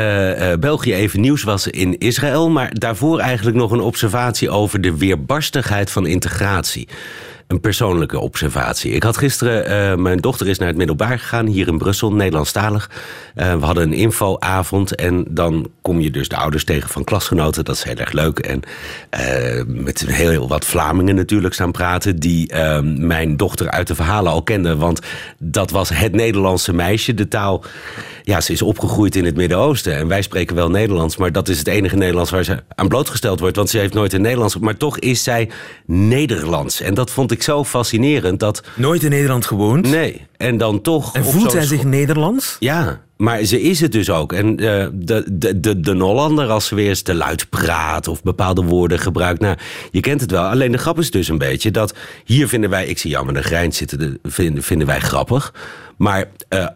België 0.60 0.94
even 0.94 1.20
nieuws 1.20 1.42
was 1.42 1.66
in 1.66 1.98
Israël, 1.98 2.50
maar 2.50 2.78
daarvoor 2.78 3.18
eigenlijk 3.18 3.56
nog 3.56 3.70
een 3.70 3.80
observatie 3.80 4.50
over 4.50 4.80
de 4.80 4.96
weerbarstigheid 4.96 5.90
van 5.90 6.06
integratie. 6.06 6.88
Een 7.46 7.60
persoonlijke 7.60 8.18
observatie. 8.18 8.92
Ik 8.92 9.02
had 9.02 9.16
gisteren, 9.16 9.70
uh, 9.70 10.02
mijn 10.02 10.18
dochter 10.18 10.48
is 10.48 10.58
naar 10.58 10.68
het 10.68 10.76
middelbaar 10.76 11.18
gegaan, 11.18 11.46
hier 11.46 11.68
in 11.68 11.78
Brussel, 11.78 12.12
Nederlandstalig. 12.12 12.90
Uh, 13.36 13.54
we 13.54 13.64
hadden 13.64 13.84
een 13.84 13.92
infoavond 13.92 14.94
en 14.94 15.24
dan 15.28 15.70
kom 15.82 16.00
je 16.00 16.10
dus 16.10 16.28
de 16.28 16.36
ouders 16.36 16.64
tegen 16.64 16.90
van 16.90 17.04
klasgenoten. 17.04 17.64
Dat 17.64 17.76
is 17.76 17.82
heel 17.82 17.96
erg 17.96 18.12
leuk. 18.12 18.38
En 18.38 18.62
uh, 19.10 19.62
met 19.66 20.00
heel, 20.06 20.28
heel 20.28 20.48
wat 20.48 20.64
Vlamingen 20.64 21.14
natuurlijk 21.14 21.54
staan 21.54 21.72
praten, 21.72 22.16
die 22.16 22.54
mijn 22.82 23.36
dochter 23.36 23.70
uit 23.70 23.86
de 23.86 23.94
verhalen 23.94 24.32
al 24.32 24.42
kenden. 24.42 24.78
Want 24.78 25.00
dat 25.38 25.70
was 25.70 25.88
het 25.88 26.12
Nederlandse 26.12 26.72
meisje, 26.72 27.14
de 27.14 27.28
taal. 27.28 27.64
Ja, 28.22 28.40
ze 28.40 28.52
is 28.52 28.62
opgegroeid 28.62 29.16
in 29.16 29.24
het 29.24 29.36
Midden-Oosten 29.36 29.96
en 29.96 30.08
wij 30.08 30.22
spreken 30.22 30.56
wel 30.56 30.70
Nederlands, 30.70 31.16
maar 31.16 31.32
dat 31.32 31.48
is 31.48 31.58
het 31.58 31.66
enige 31.66 31.96
Nederlands 31.96 32.30
waar 32.30 32.44
ze 32.44 32.62
aan 32.74 32.88
blootgesteld 32.88 33.40
wordt, 33.40 33.56
want 33.56 33.70
ze 33.70 33.78
heeft 33.78 33.94
nooit 33.94 34.12
in 34.12 34.20
Nederlands. 34.20 34.58
Maar 34.58 34.76
toch 34.76 34.98
is 34.98 35.22
zij 35.22 35.48
Nederlands. 35.86 36.80
En 36.80 36.94
dat 36.94 37.10
vond 37.10 37.30
ik 37.32 37.35
zo 37.42 37.64
fascinerend 37.64 38.40
dat. 38.40 38.62
Nooit 38.74 39.02
in 39.02 39.10
Nederland 39.10 39.46
gewoond? 39.46 39.90
Nee. 39.90 40.26
En 40.36 40.58
dan 40.58 40.80
toch. 40.80 41.14
En 41.14 41.24
voelt 41.24 41.50
zij 41.50 41.64
zich 41.64 41.84
Nederlands? 41.84 42.56
Ja, 42.58 43.00
maar 43.16 43.44
ze 43.44 43.62
is 43.62 43.80
het 43.80 43.92
dus 43.92 44.10
ook. 44.10 44.32
En 44.32 44.46
uh, 44.50 44.86
de, 44.92 45.24
de, 45.32 45.60
de, 45.60 45.80
de 45.80 45.94
Nollander, 45.94 46.48
als 46.48 46.66
ze 46.66 46.74
weer 46.74 46.88
eens 46.88 47.02
te 47.02 47.14
luid 47.14 47.48
praat 47.48 48.08
of 48.08 48.22
bepaalde 48.22 48.62
woorden 48.62 48.98
gebruikt. 48.98 49.40
Nou, 49.40 49.56
je 49.90 50.00
kent 50.00 50.20
het 50.20 50.30
wel. 50.30 50.44
Alleen 50.44 50.72
de 50.72 50.78
grap 50.78 50.98
is 50.98 51.10
dus 51.10 51.28
een 51.28 51.38
beetje 51.38 51.70
dat 51.70 51.94
hier 52.24 52.48
vinden 52.48 52.70
wij, 52.70 52.86
ik 52.86 52.98
zie 52.98 53.10
Jan 53.10 53.26
met 53.26 53.36
een 53.36 53.42
grijns 53.42 53.76
zitten, 53.76 53.98
de, 53.98 54.18
vinden, 54.22 54.62
vinden 54.62 54.86
wij 54.86 55.00
grappig. 55.00 55.54
Maar 55.96 56.24
uh, 56.50 56.66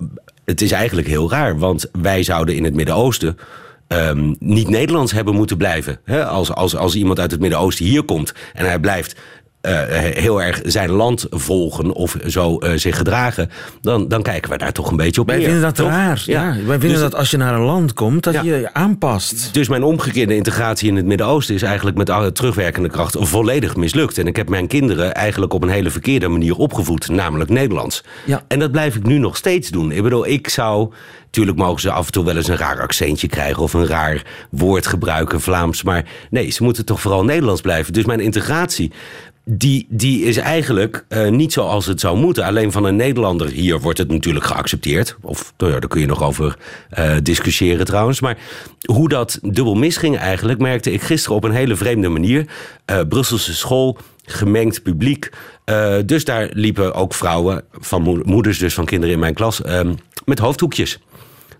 het 0.44 0.60
is 0.60 0.72
eigenlijk 0.72 1.08
heel 1.08 1.30
raar, 1.30 1.58
want 1.58 1.88
wij 1.92 2.22
zouden 2.22 2.54
in 2.54 2.64
het 2.64 2.74
Midden-Oosten. 2.74 3.38
Um, 3.92 4.36
niet 4.38 4.68
Nederlands 4.68 5.12
hebben 5.12 5.34
moeten 5.34 5.56
blijven. 5.56 6.00
He, 6.04 6.24
als, 6.24 6.52
als, 6.52 6.76
als 6.76 6.94
iemand 6.94 7.20
uit 7.20 7.30
het 7.30 7.40
Midden-Oosten 7.40 7.84
hier 7.84 8.02
komt 8.02 8.32
en 8.52 8.66
hij 8.66 8.78
blijft 8.78 9.16
uh, 9.62 9.72
heel 9.96 10.42
erg 10.42 10.60
zijn 10.64 10.90
land 10.90 11.26
volgen 11.30 11.92
of 11.92 12.16
zo 12.26 12.58
uh, 12.60 12.72
zich 12.74 12.96
gedragen, 12.96 13.50
dan, 13.80 14.08
dan 14.08 14.22
kijken 14.22 14.50
we 14.50 14.58
daar 14.58 14.72
toch 14.72 14.90
een 14.90 14.96
beetje 14.96 15.20
op 15.20 15.26
Wij 15.26 15.36
neer, 15.36 15.44
vinden 15.44 15.62
dat 15.62 15.74
toch? 15.74 15.88
raar. 15.88 16.22
Ja. 16.26 16.42
ja. 16.42 16.64
Wij 16.64 16.78
vinden 16.78 16.88
dus, 16.88 17.00
dat 17.00 17.14
als 17.14 17.30
je 17.30 17.36
naar 17.36 17.54
een 17.54 17.60
land 17.60 17.92
komt, 17.92 18.22
dat 18.22 18.34
ja. 18.34 18.42
je 18.42 18.50
je 18.50 18.74
aanpast. 18.74 19.54
Dus 19.54 19.68
mijn 19.68 19.82
omgekeerde 19.82 20.36
integratie 20.36 20.88
in 20.88 20.96
het 20.96 21.06
Midden-Oosten 21.06 21.54
is 21.54 21.62
eigenlijk 21.62 21.96
met 21.96 22.10
alle 22.10 22.32
terugwerkende 22.32 22.88
kracht 22.88 23.16
volledig 23.18 23.76
mislukt. 23.76 24.18
En 24.18 24.26
ik 24.26 24.36
heb 24.36 24.48
mijn 24.48 24.66
kinderen 24.66 25.14
eigenlijk 25.14 25.52
op 25.52 25.62
een 25.62 25.68
hele 25.68 25.90
verkeerde 25.90 26.28
manier 26.28 26.56
opgevoed, 26.56 27.08
namelijk 27.08 27.50
Nederlands. 27.50 28.04
Ja. 28.24 28.42
En 28.48 28.58
dat 28.58 28.70
blijf 28.70 28.96
ik 28.96 29.06
nu 29.06 29.18
nog 29.18 29.36
steeds 29.36 29.68
doen. 29.68 29.92
Ik 29.92 30.02
bedoel, 30.02 30.26
ik 30.26 30.48
zou 30.48 30.92
Tuurlijk 31.30 31.58
mogen 31.58 31.80
ze 31.80 31.90
af 31.90 32.06
en 32.06 32.12
toe 32.12 32.24
wel 32.24 32.36
eens 32.36 32.48
een 32.48 32.56
raar 32.56 32.80
accentje 32.80 33.28
krijgen 33.28 33.62
of 33.62 33.72
een 33.72 33.86
raar 33.86 34.22
woord 34.50 34.86
gebruiken, 34.86 35.40
Vlaams. 35.40 35.82
Maar 35.82 36.04
nee, 36.30 36.50
ze 36.50 36.62
moeten 36.62 36.84
toch 36.84 37.00
vooral 37.00 37.24
Nederlands 37.24 37.60
blijven. 37.60 37.92
Dus 37.92 38.04
mijn 38.04 38.20
integratie, 38.20 38.92
die, 39.44 39.86
die 39.88 40.24
is 40.24 40.36
eigenlijk 40.36 41.04
uh, 41.08 41.28
niet 41.28 41.52
zoals 41.52 41.86
het 41.86 42.00
zou 42.00 42.18
moeten. 42.18 42.44
Alleen 42.44 42.72
van 42.72 42.84
een 42.84 42.96
Nederlander 42.96 43.48
hier 43.48 43.80
wordt 43.80 43.98
het 43.98 44.10
natuurlijk 44.10 44.44
geaccepteerd. 44.44 45.16
Of 45.20 45.52
nou 45.56 45.72
ja, 45.72 45.78
daar 45.78 45.88
kun 45.88 46.00
je 46.00 46.06
nog 46.06 46.22
over 46.22 46.56
uh, 46.98 47.16
discussiëren 47.22 47.84
trouwens. 47.86 48.20
Maar 48.20 48.38
hoe 48.84 49.08
dat 49.08 49.38
dubbel 49.42 49.74
misging 49.74 50.16
eigenlijk, 50.18 50.58
merkte 50.58 50.92
ik 50.92 51.02
gisteren 51.02 51.36
op 51.36 51.44
een 51.44 51.50
hele 51.50 51.76
vreemde 51.76 52.08
manier. 52.08 52.46
Uh, 52.90 53.00
Brusselse 53.08 53.54
school 53.54 53.98
gemengd 54.24 54.82
publiek. 54.82 55.30
Dus 56.06 56.24
daar 56.24 56.48
liepen 56.52 56.94
ook 56.94 57.14
vrouwen, 57.14 57.64
van 57.72 58.22
moeders 58.24 58.58
dus 58.58 58.74
van 58.74 58.84
kinderen 58.84 59.14
in 59.14 59.20
mijn 59.20 59.34
klas, 59.34 59.60
uh, 59.60 59.80
met 60.24 60.38
hoofdhoekjes. 60.38 60.98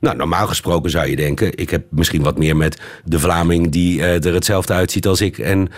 Nou, 0.00 0.16
normaal 0.16 0.46
gesproken 0.46 0.90
zou 0.90 1.06
je 1.06 1.16
denken, 1.16 1.56
ik 1.58 1.70
heb 1.70 1.84
misschien 1.90 2.22
wat 2.22 2.38
meer 2.38 2.56
met 2.56 2.80
de 3.04 3.18
Vlaming 3.18 3.70
die 3.70 3.98
uh, 3.98 4.24
er 4.24 4.34
hetzelfde 4.34 4.72
uitziet 4.72 5.06
als 5.06 5.20
ik. 5.20 5.38
En, 5.38 5.68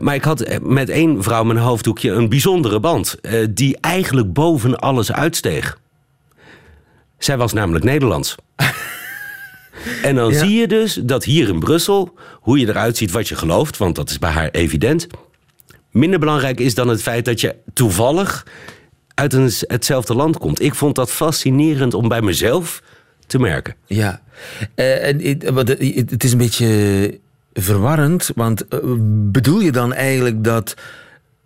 maar 0.00 0.14
ik 0.14 0.24
had 0.24 0.60
met 0.62 0.88
één 0.88 1.22
vrouw 1.22 1.44
met 1.44 1.56
een 1.56 1.62
hoofdhoekje 1.62 2.10
een 2.10 2.28
bijzondere 2.28 2.80
band, 2.80 3.16
die 3.50 3.76
eigenlijk 3.80 4.32
boven 4.32 4.78
alles 4.78 5.12
uitsteeg. 5.12 5.78
Zij 7.18 7.36
was 7.36 7.52
namelijk 7.52 7.84
Nederlands. 7.84 8.34
en 10.02 10.14
dan 10.14 10.32
zie 10.32 10.54
je 10.60 10.68
dus 10.68 10.94
dat 10.94 11.24
hier 11.24 11.48
in 11.48 11.58
Brussel, 11.58 12.14
hoe 12.32 12.58
je 12.58 12.68
eruit 12.68 12.96
ziet, 12.96 13.10
wat 13.10 13.28
je 13.28 13.34
gelooft, 13.34 13.76
want 13.76 13.94
dat 13.94 14.10
is 14.10 14.18
bij 14.18 14.30
haar 14.30 14.50
evident. 14.50 15.06
Minder 15.90 16.18
belangrijk 16.18 16.60
is 16.60 16.74
dan 16.74 16.88
het 16.88 17.02
feit 17.02 17.24
dat 17.24 17.40
je 17.40 17.56
toevallig 17.72 18.46
uit 19.14 19.32
een, 19.32 19.52
hetzelfde 19.58 20.14
land 20.14 20.38
komt. 20.38 20.60
Ik 20.60 20.74
vond 20.74 20.94
dat 20.94 21.10
fascinerend 21.10 21.94
om 21.94 22.08
bij 22.08 22.22
mezelf 22.22 22.82
te 23.26 23.38
merken. 23.38 23.74
Ja, 23.86 24.20
uh, 24.76 25.06
en 25.06 25.20
het 26.10 26.24
is 26.24 26.32
een 26.32 26.38
beetje 26.38 27.20
verwarrend, 27.52 28.30
want 28.34 28.64
uh, 28.70 28.78
bedoel 29.30 29.60
je 29.60 29.72
dan 29.72 29.92
eigenlijk 29.92 30.44
dat 30.44 30.74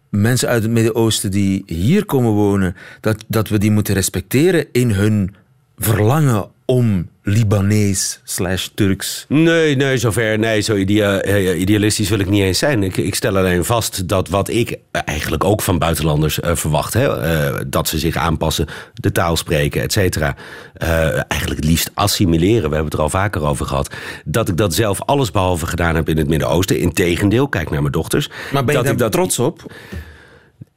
mensen 0.09 0.49
uit 0.49 0.63
het 0.63 0.73
Midden-Oosten 0.73 1.31
die 1.31 1.63
hier 1.67 2.05
komen 2.05 2.33
wonen, 2.33 2.77
dat, 3.01 3.25
dat 3.27 3.49
we 3.49 3.59
die 3.59 3.71
moeten 3.71 3.95
respecteren 3.95 4.67
in 4.73 4.91
hun 4.91 5.35
verlangen 5.77 6.51
om 6.65 7.09
Libanees 7.29 8.21
slash 8.25 8.69
Turks? 8.75 9.25
Nee, 9.29 9.77
nee, 9.77 9.99
zover. 9.99 10.39
Nee, 10.39 10.61
zo 10.61 10.75
eh, 10.75 11.61
idealistisch 11.61 12.09
wil 12.09 12.19
ik 12.19 12.29
niet 12.29 12.43
eens 12.43 12.59
zijn. 12.59 12.83
Ik, 12.83 12.97
ik, 12.97 13.15
stel 13.15 13.37
alleen 13.37 13.65
vast 13.65 14.09
dat 14.09 14.29
wat 14.29 14.49
ik 14.49 14.79
eigenlijk 14.91 15.45
ook 15.45 15.63
van 15.63 15.79
buitenlanders 15.79 16.39
uh, 16.39 16.51
verwacht, 16.55 16.95
hè, 16.95 17.07
uh, 17.07 17.61
dat 17.67 17.89
ze 17.89 17.99
zich 17.99 18.17
aanpassen, 18.17 18.67
de 18.95 19.13
taal 19.13 19.37
spreken, 19.37 19.83
et 19.83 19.93
cetera. 19.93 20.37
Uh, 20.83 20.89
eigenlijk 21.29 21.61
het 21.61 21.65
liefst 21.65 21.91
assimileren. 21.95 22.69
We 22.71 22.75
hebben 22.75 22.85
het 22.85 22.95
er 22.95 23.01
al 23.01 23.11
vaker 23.11 23.43
over 23.43 23.67
gehad. 23.67 23.95
Dat 24.25 24.49
ik 24.49 24.57
dat 24.57 24.75
zelf 24.75 25.03
allesbehalve 25.03 25.67
gedaan 25.67 25.95
heb 25.95 26.09
in 26.09 26.17
het 26.17 26.29
Midden-Oosten. 26.29 26.79
Integendeel, 26.79 27.49
kijk 27.49 27.71
naar 27.71 27.81
mijn 27.81 27.93
dochters. 27.93 28.31
Maar 28.53 28.65
ben 28.65 28.77
je 28.77 28.83
dat 28.83 28.87
daar 28.87 28.97
dat... 28.97 29.13
trots 29.13 29.39
op? 29.39 29.73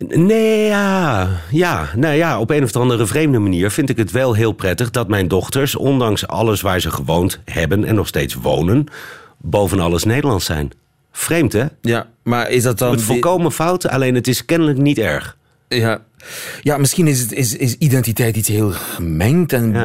Nee, 0.07 0.65
ja. 0.65 1.29
Ja, 1.51 1.89
nou 1.95 2.15
ja, 2.15 2.39
op 2.39 2.49
een 2.49 2.63
of 2.63 2.75
andere 2.75 3.07
vreemde 3.07 3.39
manier 3.39 3.71
vind 3.71 3.89
ik 3.89 3.97
het 3.97 4.11
wel 4.11 4.33
heel 4.33 4.51
prettig 4.51 4.91
dat 4.91 5.07
mijn 5.07 5.27
dochters, 5.27 5.75
ondanks 5.75 6.27
alles 6.27 6.61
waar 6.61 6.79
ze 6.79 6.91
gewoond 6.91 7.39
hebben 7.45 7.85
en 7.85 7.95
nog 7.95 8.07
steeds 8.07 8.33
wonen, 8.33 8.85
boven 9.37 9.79
alles 9.79 10.03
Nederlands 10.03 10.45
zijn. 10.45 10.71
Vreemd, 11.11 11.53
hè? 11.53 11.65
Ja, 11.81 12.07
maar 12.23 12.49
is 12.49 12.63
dat 12.63 12.77
dan... 12.77 12.91
Het 12.91 13.01
volkomen 13.01 13.51
fout, 13.51 13.87
alleen 13.87 14.15
het 14.15 14.27
is 14.27 14.45
kennelijk 14.45 14.77
niet 14.77 14.97
erg. 14.97 15.37
Ja, 15.67 16.01
ja, 16.61 16.77
misschien 16.77 17.07
is, 17.07 17.19
het, 17.19 17.31
is, 17.31 17.55
is 17.55 17.75
identiteit 17.75 18.35
iets 18.35 18.47
heel 18.47 18.71
gemengd. 18.71 19.53
En 19.53 19.75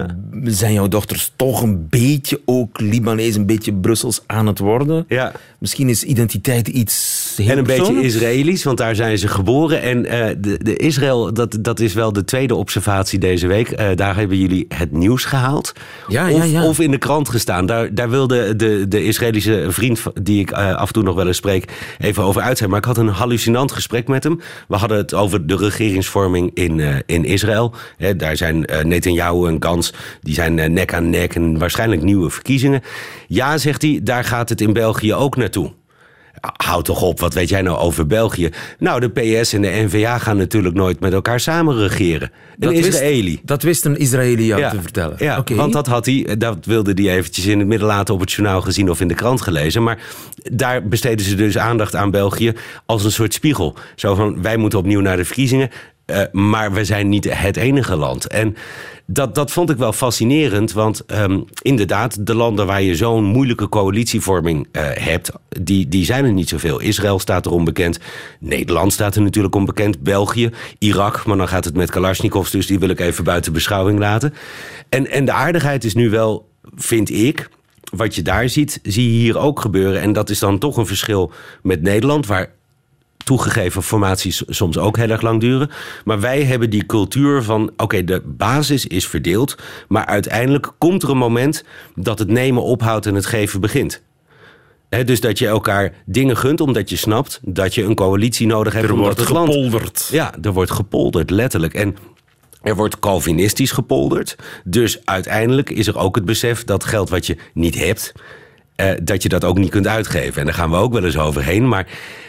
zijn 0.44 0.72
jouw 0.72 0.88
dochters 0.88 1.32
toch 1.36 1.62
een 1.62 1.88
beetje 1.88 2.40
ook 2.44 2.80
Libanees, 2.80 3.34
een 3.34 3.46
beetje 3.46 3.72
Brussels 3.72 4.22
aan 4.26 4.46
het 4.46 4.58
worden? 4.58 5.04
Ja. 5.08 5.32
Misschien 5.58 5.88
is 5.88 6.04
identiteit 6.04 6.68
iets 6.68 7.15
heel 7.36 7.50
En 7.50 7.58
een 7.58 7.64
beetje 7.64 8.00
Israëlisch, 8.00 8.64
want 8.64 8.78
daar 8.78 8.94
zijn 8.94 9.18
ze 9.18 9.28
geboren. 9.28 9.82
En 9.82 10.04
uh, 10.04 10.26
de, 10.38 10.58
de 10.62 10.76
Israël, 10.76 11.32
dat, 11.32 11.58
dat 11.60 11.80
is 11.80 11.94
wel 11.94 12.12
de 12.12 12.24
tweede 12.24 12.54
observatie 12.54 13.18
deze 13.18 13.46
week. 13.46 13.70
Uh, 13.70 13.88
daar 13.94 14.16
hebben 14.16 14.38
jullie 14.38 14.66
het 14.68 14.92
nieuws 14.92 15.24
gehaald. 15.24 15.72
Ja, 16.08 16.30
of, 16.30 16.36
ja, 16.36 16.44
ja. 16.44 16.66
of 16.66 16.78
in 16.78 16.90
de 16.90 16.98
krant 16.98 17.28
gestaan. 17.28 17.66
Daar, 17.66 17.94
daar 17.94 18.10
wilde 18.10 18.56
de, 18.56 18.88
de 18.88 19.04
Israëlische 19.04 19.66
vriend 19.68 20.02
die 20.22 20.40
ik 20.40 20.50
uh, 20.50 20.74
af 20.74 20.86
en 20.86 20.92
toe 20.92 21.02
nog 21.02 21.14
wel 21.14 21.26
eens 21.26 21.36
spreek 21.36 21.72
even 21.98 22.22
over 22.22 22.42
uit 22.42 22.58
zijn. 22.58 22.70
Maar 22.70 22.78
ik 22.78 22.84
had 22.84 22.98
een 22.98 23.08
hallucinant 23.08 23.72
gesprek 23.72 24.08
met 24.08 24.24
hem. 24.24 24.40
We 24.68 24.76
hadden 24.76 24.98
het 24.98 25.14
over 25.14 25.46
de 25.46 25.56
regeringsvorming 25.56 26.50
in, 26.54 27.02
in 27.06 27.24
Israël. 27.24 27.74
He, 27.96 28.16
daar 28.16 28.36
zijn 28.36 28.68
Netanyahu 28.82 29.46
en 29.46 29.56
Gans, 29.62 29.92
die 30.20 30.34
zijn 30.34 30.72
nek 30.72 30.94
aan 30.94 31.10
nek 31.10 31.34
en 31.34 31.58
waarschijnlijk 31.58 32.02
nieuwe 32.02 32.30
verkiezingen. 32.30 32.82
Ja, 33.28 33.58
zegt 33.58 33.82
hij, 33.82 34.00
daar 34.02 34.24
gaat 34.24 34.48
het 34.48 34.60
in 34.60 34.72
België 34.72 35.14
ook 35.14 35.36
naartoe. 35.36 35.72
Houd 36.40 36.84
toch 36.84 37.02
op, 37.02 37.20
wat 37.20 37.34
weet 37.34 37.48
jij 37.48 37.62
nou 37.62 37.78
over 37.78 38.06
België? 38.06 38.50
Nou, 38.78 39.00
de 39.00 39.08
PS 39.08 39.52
en 39.52 39.62
de 39.62 39.84
NVA 39.86 40.18
gaan 40.18 40.36
natuurlijk 40.36 40.74
nooit 40.74 41.00
met 41.00 41.12
elkaar 41.12 41.40
samen 41.40 41.76
regeren. 41.76 42.30
Een 42.30 42.56
dat 42.58 42.72
Israëli. 42.72 43.30
Wist, 43.30 43.46
dat 43.46 43.62
wist 43.62 43.84
een 43.84 43.96
Israëli 43.96 44.46
jou 44.46 44.60
ja, 44.60 44.70
te 44.70 44.80
vertellen. 44.80 45.16
Ja, 45.18 45.38
okay. 45.38 45.56
want 45.56 45.72
dat, 45.72 45.86
had 45.86 46.06
hij, 46.06 46.34
dat 46.38 46.64
wilde 46.64 47.02
hij 47.02 47.16
eventjes 47.16 47.46
in 47.46 47.58
het 47.58 47.68
midden 47.68 47.88
laten 47.88 48.14
op 48.14 48.20
het 48.20 48.32
journaal 48.32 48.60
gezien 48.60 48.90
of 48.90 49.00
in 49.00 49.08
de 49.08 49.14
krant 49.14 49.40
gelezen. 49.40 49.82
Maar 49.82 49.98
daar 50.52 50.88
besteden 50.88 51.26
ze 51.26 51.34
dus 51.34 51.58
aandacht 51.58 51.94
aan 51.94 52.10
België 52.10 52.52
als 52.86 53.04
een 53.04 53.12
soort 53.12 53.34
spiegel. 53.34 53.74
Zo 53.94 54.14
van, 54.14 54.42
wij 54.42 54.56
moeten 54.56 54.78
opnieuw 54.78 55.00
naar 55.00 55.16
de 55.16 55.24
verkiezingen. 55.24 55.70
Uh, 56.06 56.22
maar 56.32 56.72
we 56.72 56.84
zijn 56.84 57.08
niet 57.08 57.36
het 57.38 57.56
enige 57.56 57.96
land. 57.96 58.26
En 58.26 58.56
dat, 59.06 59.34
dat 59.34 59.50
vond 59.50 59.70
ik 59.70 59.76
wel 59.76 59.92
fascinerend. 59.92 60.72
Want 60.72 61.02
um, 61.06 61.44
inderdaad, 61.62 62.26
de 62.26 62.34
landen 62.34 62.66
waar 62.66 62.82
je 62.82 62.94
zo'n 62.94 63.24
moeilijke 63.24 63.68
coalitievorming 63.68 64.68
uh, 64.72 64.82
hebt, 64.82 65.30
die, 65.48 65.88
die 65.88 66.04
zijn 66.04 66.24
er 66.24 66.32
niet 66.32 66.48
zoveel. 66.48 66.80
Israël 66.80 67.18
staat 67.18 67.46
er 67.46 67.52
onbekend. 67.52 67.98
Nederland 68.40 68.92
staat 68.92 69.16
er 69.16 69.22
natuurlijk 69.22 69.54
onbekend. 69.54 70.00
België, 70.00 70.50
Irak, 70.78 71.26
maar 71.26 71.36
dan 71.36 71.48
gaat 71.48 71.64
het 71.64 71.76
met 71.76 71.90
Kalashnikovs, 71.90 72.50
dus 72.50 72.66
die 72.66 72.78
wil 72.78 72.88
ik 72.88 73.00
even 73.00 73.24
buiten 73.24 73.52
beschouwing 73.52 73.98
laten. 73.98 74.34
En, 74.88 75.10
en 75.10 75.24
de 75.24 75.32
aardigheid 75.32 75.84
is 75.84 75.94
nu 75.94 76.10
wel, 76.10 76.48
vind 76.74 77.10
ik, 77.10 77.48
wat 77.96 78.14
je 78.14 78.22
daar 78.22 78.48
ziet, 78.48 78.80
zie 78.82 79.12
je 79.12 79.18
hier 79.18 79.38
ook 79.38 79.60
gebeuren. 79.60 80.00
En 80.00 80.12
dat 80.12 80.30
is 80.30 80.38
dan 80.38 80.58
toch 80.58 80.76
een 80.76 80.86
verschil 80.86 81.32
met 81.62 81.82
Nederland, 81.82 82.26
waar 82.26 82.54
toegegeven 83.26 83.82
formaties 83.82 84.42
soms 84.46 84.78
ook 84.78 84.96
heel 84.96 85.10
erg 85.10 85.20
lang 85.20 85.40
duren. 85.40 85.70
Maar 86.04 86.20
wij 86.20 86.42
hebben 86.42 86.70
die 86.70 86.86
cultuur 86.86 87.42
van: 87.42 87.70
oké, 87.76 88.04
de 88.04 88.22
basis 88.24 88.86
is 88.86 89.06
verdeeld. 89.06 89.56
Maar 89.88 90.06
uiteindelijk 90.06 90.72
komt 90.78 91.02
er 91.02 91.10
een 91.10 91.16
moment 91.16 91.64
dat 91.94 92.18
het 92.18 92.28
nemen 92.28 92.62
ophoudt 92.62 93.06
en 93.06 93.14
het 93.14 93.26
geven 93.26 93.60
begint. 93.60 94.02
dus 94.88 95.20
dat 95.20 95.38
je 95.38 95.46
elkaar 95.46 95.94
dingen 96.04 96.36
gunt 96.36 96.60
omdat 96.60 96.90
je 96.90 96.96
snapt 96.96 97.40
dat 97.42 97.74
je 97.74 97.82
een 97.82 97.94
coalitie 97.94 98.46
nodig 98.46 98.72
hebt. 98.72 98.84
Er 98.84 98.92
omdat 98.92 99.06
wordt 99.06 99.28
het 99.28 99.38
gepolderd. 99.38 100.08
Ja, 100.10 100.34
er 100.42 100.52
wordt 100.52 100.70
gepolderd, 100.70 101.30
letterlijk. 101.30 101.74
En 101.74 101.96
er 102.62 102.76
wordt 102.76 102.98
Calvinistisch 102.98 103.72
gepolderd. 103.72 104.36
Dus 104.64 105.04
uiteindelijk 105.04 105.70
is 105.70 105.86
er 105.86 105.98
ook 105.98 106.14
het 106.14 106.24
besef 106.24 106.64
dat 106.64 106.84
geld 106.84 107.10
wat 107.10 107.26
je 107.26 107.36
niet 107.54 107.78
hebt, 107.78 108.12
eh, 108.76 108.90
dat 109.02 109.22
je 109.22 109.28
dat 109.28 109.44
ook 109.44 109.58
niet 109.58 109.70
kunt 109.70 109.86
uitgeven. 109.86 110.40
En 110.40 110.44
daar 110.44 110.54
gaan 110.54 110.70
we 110.70 110.76
ook 110.76 110.92
wel 110.92 111.04
eens 111.04 111.18
overheen. 111.18 111.68
Maar 111.68 111.86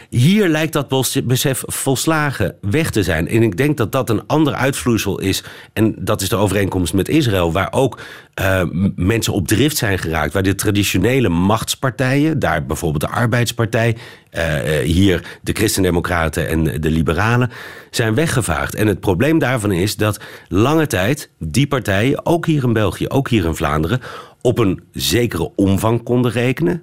hier 0.08 0.48
lijkt 0.48 0.72
dat 0.72 0.88
besef 1.24 1.62
volslagen 1.66 2.54
weg 2.60 2.90
te 2.90 3.02
zijn. 3.02 3.28
En 3.28 3.42
ik 3.42 3.56
denk 3.56 3.76
dat 3.76 3.92
dat 3.92 4.10
een 4.10 4.26
ander 4.26 4.54
uitvloeisel 4.54 5.20
is. 5.20 5.44
En 5.72 5.94
dat 5.98 6.20
is 6.20 6.28
de 6.28 6.36
overeenkomst 6.36 6.94
met 6.94 7.08
Israël, 7.08 7.52
waar 7.52 7.72
ook 7.72 7.98
uh, 8.40 8.62
mensen 8.96 9.32
op 9.32 9.48
drift 9.48 9.76
zijn 9.76 9.98
geraakt. 9.98 10.32
Waar 10.32 10.42
de 10.42 10.54
traditionele 10.54 11.28
machtspartijen, 11.28 12.38
daar 12.38 12.66
bijvoorbeeld 12.66 13.12
de 13.12 13.16
Arbeidspartij, 13.16 13.96
uh, 14.32 14.42
hier 14.78 15.38
de 15.42 15.52
Christendemocraten 15.52 16.48
en 16.48 16.64
de 16.80 16.90
Liberalen, 16.90 17.50
zijn 17.90 18.14
weggevaagd. 18.14 18.74
En 18.74 18.86
het 18.86 19.00
probleem 19.00 19.38
daarvan 19.38 19.72
is 19.72 19.96
dat 19.96 20.20
lange 20.48 20.86
tijd 20.86 21.30
die 21.38 21.66
partijen, 21.66 22.26
ook 22.26 22.46
hier 22.46 22.64
in 22.64 22.72
België, 22.72 23.08
ook 23.08 23.28
hier 23.28 23.44
in 23.44 23.54
Vlaanderen, 23.54 24.00
op 24.48 24.58
een 24.58 24.80
zekere 24.92 25.50
omvang 25.56 26.02
konden 26.02 26.30
rekenen. 26.30 26.82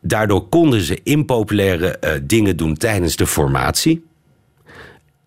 Daardoor 0.00 0.48
konden 0.48 0.80
ze 0.80 1.00
impopulaire 1.02 1.96
uh, 2.00 2.10
dingen 2.22 2.56
doen 2.56 2.76
tijdens 2.76 3.16
de 3.16 3.26
formatie. 3.26 4.04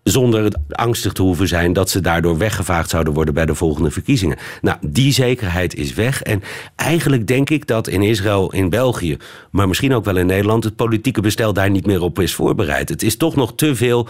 Zonder 0.02 0.52
angstig 0.68 1.12
te 1.12 1.22
hoeven 1.22 1.48
zijn 1.48 1.72
dat 1.72 1.90
ze 1.90 2.00
daardoor 2.00 2.38
weggevaagd 2.38 2.90
zouden 2.90 3.12
worden 3.12 3.34
bij 3.34 3.46
de 3.46 3.54
volgende 3.54 3.90
verkiezingen. 3.90 4.38
Nou, 4.60 4.78
die 4.86 5.12
zekerheid 5.12 5.74
is 5.74 5.94
weg. 5.94 6.22
En 6.22 6.42
eigenlijk 6.76 7.26
denk 7.26 7.50
ik 7.50 7.66
dat 7.66 7.88
in 7.88 8.02
Israël, 8.02 8.52
in 8.52 8.68
België, 8.68 9.16
maar 9.50 9.68
misschien 9.68 9.94
ook 9.94 10.04
wel 10.04 10.16
in 10.16 10.26
Nederland, 10.26 10.64
het 10.64 10.76
politieke 10.76 11.20
bestel 11.20 11.52
daar 11.52 11.70
niet 11.70 11.86
meer 11.86 12.02
op 12.02 12.18
is 12.18 12.34
voorbereid. 12.34 12.88
Het 12.88 13.02
is 13.02 13.16
toch 13.16 13.36
nog 13.36 13.54
te 13.54 13.76
veel 13.76 14.08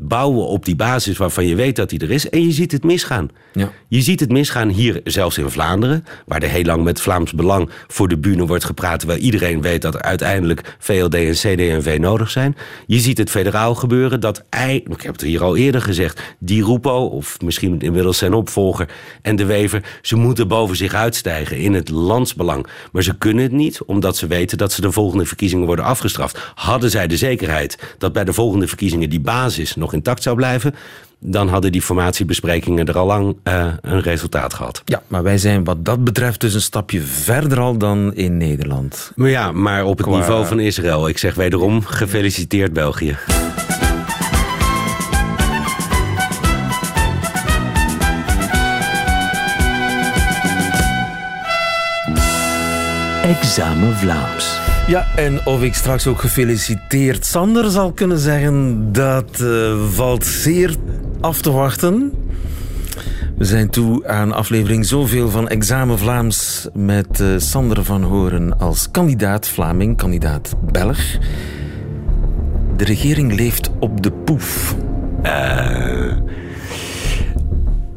bouwen 0.00 0.46
op 0.46 0.64
die 0.64 0.76
basis 0.76 1.16
waarvan 1.16 1.46
je 1.46 1.54
weet 1.54 1.76
dat 1.76 1.88
die 1.90 1.98
er 1.98 2.10
is. 2.10 2.28
En 2.28 2.42
je 2.42 2.52
ziet 2.52 2.72
het 2.72 2.84
misgaan. 2.84 3.28
Ja. 3.52 3.70
Je 3.88 4.00
ziet 4.00 4.20
het 4.20 4.32
misgaan 4.32 4.68
hier, 4.68 5.00
zelfs 5.04 5.38
in 5.38 5.50
Vlaanderen, 5.50 6.04
waar 6.26 6.42
er 6.42 6.48
heel 6.48 6.64
lang 6.64 6.84
met 6.84 7.00
Vlaams 7.00 7.32
Belang 7.32 7.70
voor 7.88 8.08
de 8.08 8.18
bühne 8.18 8.46
wordt 8.46 8.64
gepraat, 8.64 8.98
terwijl 8.98 9.20
iedereen 9.20 9.62
weet 9.62 9.82
dat 9.82 9.94
er 9.94 10.02
uiteindelijk 10.02 10.76
VLD 10.78 11.14
en 11.14 11.32
CD&V 11.32 11.96
nodig 12.00 12.30
zijn. 12.30 12.56
Je 12.86 12.98
ziet 12.98 13.18
het 13.18 13.30
federaal 13.30 13.74
gebeuren, 13.74 14.20
dat 14.20 14.44
ik 14.68 15.02
heb 15.02 15.12
het 15.12 15.20
hier 15.20 15.42
al 15.42 15.56
eerder 15.56 15.82
gezegd, 15.82 16.20
die 16.38 16.64
Rupo, 16.64 17.04
of 17.06 17.40
misschien 17.40 17.80
inmiddels 17.80 18.18
zijn 18.18 18.34
opvolger, 18.34 18.88
en 19.22 19.36
de 19.36 19.44
Wever, 19.44 19.98
ze 20.02 20.16
moeten 20.16 20.48
boven 20.48 20.76
zich 20.76 20.94
uitstijgen 20.94 21.56
in 21.56 21.74
het 21.74 21.88
landsbelang. 21.88 22.66
Maar 22.92 23.02
ze 23.02 23.18
kunnen 23.18 23.42
het 23.42 23.52
niet, 23.52 23.80
omdat 23.82 24.16
ze 24.16 24.26
weten 24.26 24.58
dat 24.58 24.72
ze 24.72 24.80
de 24.80 24.92
volgende 24.92 25.26
verkiezingen 25.26 25.66
worden 25.66 25.84
afgestraft. 25.84 26.52
Hadden 26.54 26.90
zij 26.90 27.06
de 27.06 27.16
zekerheid 27.16 27.94
dat 27.98 28.12
bij 28.12 28.24
de 28.24 28.32
volgende 28.32 28.68
verkiezingen 28.68 29.10
die 29.10 29.20
basis 29.20 29.76
intact 29.92 30.22
zou 30.22 30.36
blijven 30.36 30.74
dan 31.20 31.48
hadden 31.48 31.72
die 31.72 31.82
formatiebesprekingen 31.82 32.86
er 32.86 32.98
al 32.98 33.06
lang 33.06 33.36
eh, 33.42 33.66
een 33.80 34.00
resultaat 34.00 34.54
gehad. 34.54 34.82
Ja, 34.84 35.02
maar 35.06 35.22
wij 35.22 35.38
zijn 35.38 35.64
wat 35.64 35.84
dat 35.84 36.04
betreft 36.04 36.40
dus 36.40 36.54
een 36.54 36.60
stapje 36.60 37.00
verder 37.00 37.60
al 37.60 37.76
dan 37.78 38.14
in 38.14 38.36
Nederland. 38.36 39.12
Maar 39.14 39.28
ja, 39.28 39.52
maar 39.52 39.84
op 39.84 39.98
het 39.98 40.06
niveau 40.06 40.46
van 40.46 40.60
Israël. 40.60 41.08
Ik 41.08 41.18
zeg 41.18 41.34
wederom 41.34 41.84
gefeliciteerd 41.84 42.72
België. 42.72 43.16
Examen 53.22 53.96
Vlaams. 53.96 54.59
Ja, 54.86 55.06
en 55.16 55.46
of 55.46 55.62
ik 55.62 55.74
straks 55.74 56.06
ook 56.06 56.20
gefeliciteerd 56.20 57.26
Sander 57.26 57.70
zal 57.70 57.92
kunnen 57.92 58.18
zeggen, 58.18 58.88
dat 58.92 59.40
uh, 59.40 59.84
valt 59.90 60.26
zeer 60.26 60.74
af 61.20 61.42
te 61.42 61.50
wachten. 61.50 62.12
We 63.36 63.44
zijn 63.44 63.70
toe 63.70 64.06
aan 64.06 64.32
aflevering 64.32 64.86
zoveel 64.86 65.28
van 65.28 65.48
Examen 65.48 65.98
Vlaams 65.98 66.68
met 66.72 67.20
uh, 67.20 67.28
Sander 67.36 67.84
van 67.84 68.02
Horen 68.02 68.58
als 68.58 68.90
kandidaat 68.90 69.48
Vlaming, 69.48 69.96
kandidaat 69.96 70.54
Belg. 70.72 70.98
De 72.76 72.84
regering 72.84 73.34
leeft 73.34 73.70
op 73.78 74.02
de 74.02 74.12
poef. 74.12 74.76
Uh, 75.22 76.12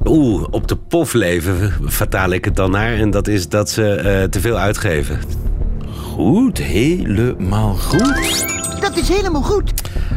Oeh, 0.05 0.43
op 0.51 0.67
de 0.67 0.75
pof 0.75 1.13
leven 1.13 1.73
vertaal 1.81 2.31
ik 2.31 2.45
het 2.45 2.55
dan 2.55 2.71
naar. 2.71 2.93
En 2.93 3.09
dat 3.11 3.27
is 3.27 3.49
dat 3.49 3.69
ze 3.69 4.27
te 4.29 4.39
veel 4.39 4.57
uitgeven. 4.57 5.19
Goed, 6.13 6.57
helemaal 6.57 7.73
goed. 7.73 8.45
Dat 8.81 8.97
is 8.97 9.09
helemaal 9.09 9.41
goed. 9.41 9.71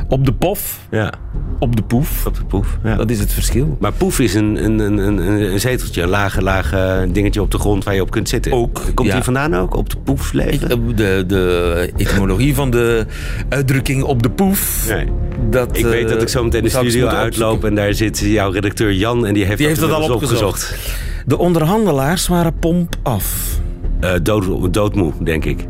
Op 0.08 0.24
de 0.24 0.32
pof. 0.32 0.78
Ja. 0.90 1.12
Op 1.58 1.76
de 1.76 1.82
poef. 1.82 2.26
Op 2.26 2.34
de 2.34 2.44
poef, 2.44 2.78
ja. 2.84 2.96
Dat 2.96 3.10
is 3.10 3.18
het 3.18 3.32
verschil. 3.32 3.76
Maar 3.80 3.92
poef 3.92 4.20
is 4.20 4.34
een, 4.34 4.64
een, 4.64 4.78
een, 4.78 4.98
een, 4.98 5.18
een 5.52 5.60
zeteltje, 5.60 6.02
een 6.02 6.08
lage, 6.08 6.42
lage 6.42 7.08
dingetje 7.12 7.42
op 7.42 7.50
de 7.50 7.58
grond 7.58 7.84
waar 7.84 7.94
je 7.94 8.00
op 8.00 8.10
kunt 8.10 8.28
zitten. 8.28 8.52
Ook. 8.52 8.82
Komt 8.94 9.08
ja. 9.08 9.14
die 9.14 9.24
vandaan 9.24 9.54
ook? 9.54 9.74
Op 9.74 9.90
de 9.90 9.96
poef 9.96 10.32
leven? 10.32 10.70
Ik, 10.70 10.96
de, 10.96 11.24
de 11.26 11.92
etymologie 11.96 12.54
van 12.54 12.70
de 12.70 13.06
uitdrukking 13.48 14.02
op 14.02 14.22
de 14.22 14.30
poef. 14.30 14.86
Nee. 14.88 15.06
Dat, 15.50 15.76
ik 15.76 15.84
weet 15.84 16.08
dat 16.08 16.22
ik 16.22 16.28
zo 16.28 16.44
meteen 16.44 16.62
de 16.62 16.68
studio 16.68 17.06
uitloop 17.06 17.64
en 17.64 17.74
daar 17.74 17.94
zit 17.94 18.18
jouw 18.18 18.50
redacteur 18.50 18.92
Jan 18.92 19.26
en 19.26 19.34
die 19.34 19.44
heeft, 19.44 19.58
die 19.58 19.66
heeft 19.66 19.80
dat, 19.80 19.90
dat 19.90 19.98
al 19.98 20.14
opgezocht. 20.14 20.42
opgezocht. 20.42 20.98
De 21.26 21.38
onderhandelaars 21.38 22.28
waren 22.28 22.58
pomp 22.58 22.96
af. 23.02 23.54
Uh, 24.00 24.10
dood, 24.22 24.74
doodmoe, 24.74 25.12
denk 25.22 25.44
ik. 25.44 25.66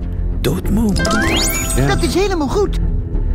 Doodmoe? 0.46 0.92
Ja. 1.76 1.86
Dat 1.86 2.02
is 2.02 2.14
helemaal 2.14 2.48
goed. 2.48 2.78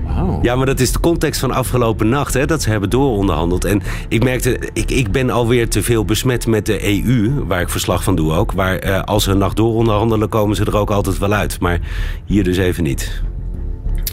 Wow. 0.07 0.43
Ja, 0.43 0.55
maar 0.55 0.65
dat 0.65 0.79
is 0.79 0.91
de 0.91 0.99
context 0.99 1.39
van 1.39 1.51
afgelopen 1.51 2.09
nacht, 2.09 2.33
hè, 2.33 2.45
dat 2.45 2.61
ze 2.61 2.69
hebben 2.69 2.89
dooronderhandeld. 2.89 3.65
En 3.65 3.81
ik 4.07 4.23
merkte, 4.23 4.59
ik, 4.73 4.91
ik 4.91 5.11
ben 5.11 5.29
alweer 5.29 5.69
te 5.69 5.83
veel 5.83 6.05
besmet 6.05 6.47
met 6.47 6.65
de 6.65 7.05
EU, 7.05 7.45
waar 7.47 7.61
ik 7.61 7.69
verslag 7.69 8.03
van 8.03 8.15
doe 8.15 8.33
ook. 8.33 8.51
Waar 8.51 8.85
uh, 8.85 9.01
als 9.01 9.23
ze 9.23 9.31
een 9.31 9.37
nacht 9.37 9.55
dooronderhandelen, 9.55 10.29
komen 10.29 10.55
ze 10.55 10.65
er 10.65 10.77
ook 10.77 10.91
altijd 10.91 11.17
wel 11.17 11.33
uit. 11.33 11.59
Maar 11.59 11.79
hier 12.25 12.43
dus 12.43 12.57
even 12.57 12.83
niet. 12.83 13.21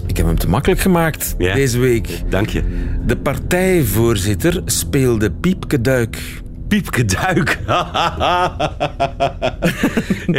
Ik 0.06 0.16
heb 0.16 0.26
hem 0.26 0.38
te 0.38 0.48
makkelijk 0.48 0.80
gemaakt 0.80 1.34
ja? 1.38 1.54
deze 1.54 1.78
week. 1.78 2.22
Dank 2.28 2.48
je. 2.48 2.62
De 3.06 3.16
partijvoorzitter 3.16 4.62
speelde 4.64 5.30
Piepke 5.30 5.80
Duik. 5.80 6.42
Piepke 6.68 7.04
Duik. 7.04 7.58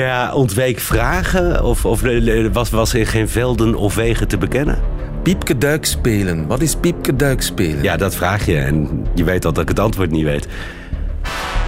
ja, 0.04 0.34
ontweek 0.34 0.80
vragen? 0.80 1.64
Of, 1.64 1.86
of 1.86 2.02
was, 2.52 2.70
was 2.70 2.94
er 2.94 3.08
geen 3.08 3.30
velden 3.30 3.76
of 3.76 3.96
wegen 3.96 4.28
te 4.28 4.38
bekennen? 4.38 4.80
Piepke 5.24 5.58
Duik 5.58 5.86
spelen. 5.86 6.48
Wat 6.48 6.62
is 6.62 6.76
Piepke 6.76 7.16
Duik 7.16 7.42
spelen? 7.42 7.84
Ja, 7.84 7.98
dat 7.98 8.16
vraag 8.16 8.46
je. 8.46 8.58
En 8.58 9.06
je 9.16 9.24
weet 9.24 9.46
al 9.46 9.54
dat 9.54 9.64
ik 9.64 9.70
het 9.70 9.80
antwoord 9.80 10.12
niet 10.12 10.24
weet. 10.24 10.48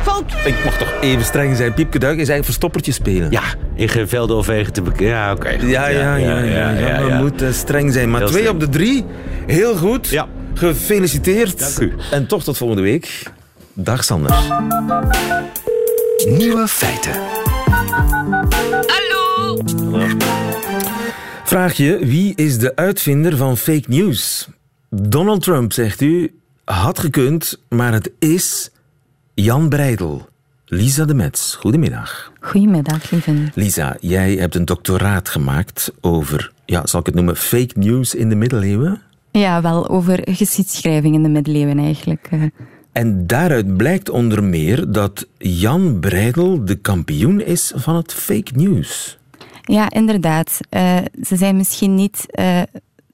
Fout! 0.02 0.34
Ik 0.46 0.64
mag 0.64 0.78
toch 0.78 0.94
even 1.02 1.26
streng 1.26 1.56
zijn. 1.56 1.74
Piepke 1.74 2.00
Duik 2.00 2.14
is 2.14 2.18
eigenlijk 2.18 2.46
verstoppertje 2.46 2.92
spelen. 2.92 3.32
Ja, 3.32 3.44
in 3.76 3.90
geen 3.90 4.08
velden 4.08 4.38
of 4.38 4.46
wegen 4.46 4.74
te 4.74 4.82
bekennen. 4.82 5.16
Ja, 5.16 5.32
oké. 5.32 5.54
Okay, 5.54 5.70
ja, 5.70 5.88
ja, 5.88 6.16
ja, 6.16 6.18
ja, 6.18 6.40
ja, 6.40 6.70
ja, 6.70 7.00
ja, 7.00 7.06
We 7.06 7.14
moeten 7.14 7.54
streng 7.54 7.94
zijn. 7.94 8.10
Maar 8.10 8.20
Heel 8.20 8.30
twee 8.30 8.42
streng. 8.42 8.64
op 8.64 8.72
de 8.72 8.78
drie. 8.78 9.06
Heel 9.48 9.76
goed. 9.76 10.08
Ja. 10.08 10.28
Gefeliciteerd. 10.54 11.60
Dank 11.60 11.80
u. 11.80 11.94
En 12.12 12.28
toch 12.28 12.44
tot 12.44 12.58
volgende 12.58 12.82
week. 12.82 13.24
Dag 13.74 14.04
Sander. 14.04 14.36
Nieuwe 16.28 16.68
feiten. 16.68 17.14
Hallo. 18.86 19.58
Hallo. 19.92 20.18
Vraag 21.44 21.74
je, 21.74 22.06
wie 22.06 22.36
is 22.36 22.58
de 22.58 22.76
uitvinder 22.76 23.38
van 23.38 23.58
fake 23.58 23.84
news? 23.88 24.48
Donald 24.90 25.42
Trump, 25.44 25.74
zegt 25.74 26.02
u, 26.02 26.34
had 26.64 27.00
gekund, 27.00 27.62
maar 27.70 27.94
het 27.94 28.12
is 28.20 28.72
Jan 29.34 29.70
Breidel. 29.70 30.30
Lisa 30.66 31.06
de 31.06 31.14
Metz, 31.14 31.56
goedemiddag. 31.56 32.32
Goedemiddag, 32.40 33.12
lieve. 33.12 33.34
Lisa, 33.54 33.98
jij 34.00 34.34
hebt 34.34 34.56
een 34.56 34.66
doctoraat 34.66 35.30
gemaakt 35.30 35.94
over, 36.02 36.52
ja, 36.66 36.86
zal 36.86 37.00
ik 37.00 37.06
het 37.06 37.16
noemen, 37.16 37.36
fake 37.36 37.80
news 37.80 38.16
in 38.16 38.30
de 38.30 38.36
middeleeuwen? 38.36 39.02
Ja, 39.32 39.62
wel 39.62 39.90
over 39.90 40.28
geschiedschrijving 40.32 41.16
in 41.16 41.24
de 41.24 41.30
middeleeuwen 41.30 41.80
eigenlijk. 41.80 42.30
Eh. 42.92 43.02
En 43.02 43.28
daaruit 43.28 43.78
blijkt 43.78 44.10
onder 44.10 44.44
meer 44.44 44.92
dat 44.92 45.28
Jan 45.38 46.00
Breidel 46.00 46.66
de 46.66 46.76
kampioen 46.76 47.42
is 47.42 47.72
van 47.76 47.96
het 47.96 48.14
fake 48.14 48.52
news. 48.56 49.20
Ja, 49.62 49.90
inderdaad. 49.90 50.60
Uh, 50.70 50.98
ze 51.24 51.36
zijn 51.36 51.58
misschien 51.58 51.96
niet 51.96 52.26
uh, 52.40 52.62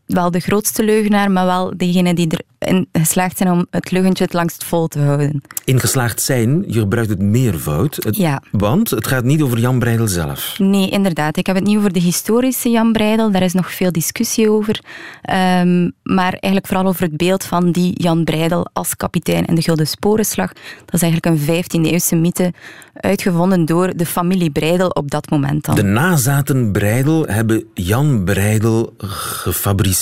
wel 0.07 0.31
de 0.31 0.39
grootste 0.39 0.83
leugenaar, 0.83 1.31
maar 1.31 1.45
wel 1.45 1.73
degene 1.77 2.13
die 2.13 2.27
erin 2.59 2.87
geslaagd 2.91 3.37
zijn 3.37 3.51
om 3.51 3.67
het 3.69 3.91
leugentje 3.91 4.23
het 4.23 4.33
langst 4.33 4.63
vol 4.63 4.87
te 4.87 4.99
houden. 4.99 5.41
In 5.65 5.79
geslaagd 5.79 6.21
zijn, 6.21 6.63
je 6.67 6.79
gebruikt 6.79 7.09
het 7.09 7.21
meervoud. 7.21 7.95
Het, 8.03 8.17
ja. 8.17 8.41
Want 8.51 8.89
het 8.89 9.07
gaat 9.07 9.23
niet 9.23 9.41
over 9.41 9.59
Jan 9.59 9.79
Breidel 9.79 10.07
zelf. 10.07 10.55
Nee, 10.59 10.89
inderdaad. 10.89 11.37
Ik 11.37 11.45
heb 11.45 11.55
het 11.55 11.65
niet 11.65 11.77
over 11.77 11.93
de 11.93 11.99
historische 11.99 12.69
Jan 12.69 12.91
Breidel. 12.91 13.31
Daar 13.31 13.41
is 13.41 13.53
nog 13.53 13.73
veel 13.73 13.91
discussie 13.91 14.49
over. 14.49 14.79
Um, 15.59 15.91
maar 16.03 16.31
eigenlijk 16.31 16.67
vooral 16.67 16.87
over 16.87 17.03
het 17.03 17.17
beeld 17.17 17.43
van 17.43 17.71
die 17.71 18.03
Jan 18.03 18.23
Breidel 18.23 18.67
als 18.73 18.95
kapitein 18.95 19.45
in 19.45 19.55
de 19.55 19.61
Gulden 19.61 19.87
Sporenslag. 19.87 20.53
Dat 20.85 20.93
is 20.93 21.01
eigenlijk 21.01 21.25
een 21.25 21.63
15e-eeuwse 21.63 22.15
mythe 22.15 22.53
uitgevonden 22.93 23.65
door 23.65 23.93
de 23.95 24.05
familie 24.05 24.51
Breidel 24.51 24.89
op 24.89 25.11
dat 25.11 25.29
moment 25.29 25.65
dan. 25.65 25.75
De 25.75 25.83
nazaten 25.83 26.71
Breidel 26.71 27.25
hebben 27.25 27.63
Jan 27.73 28.23
Breidel 28.23 28.93
gefabriceerd. 28.97 29.96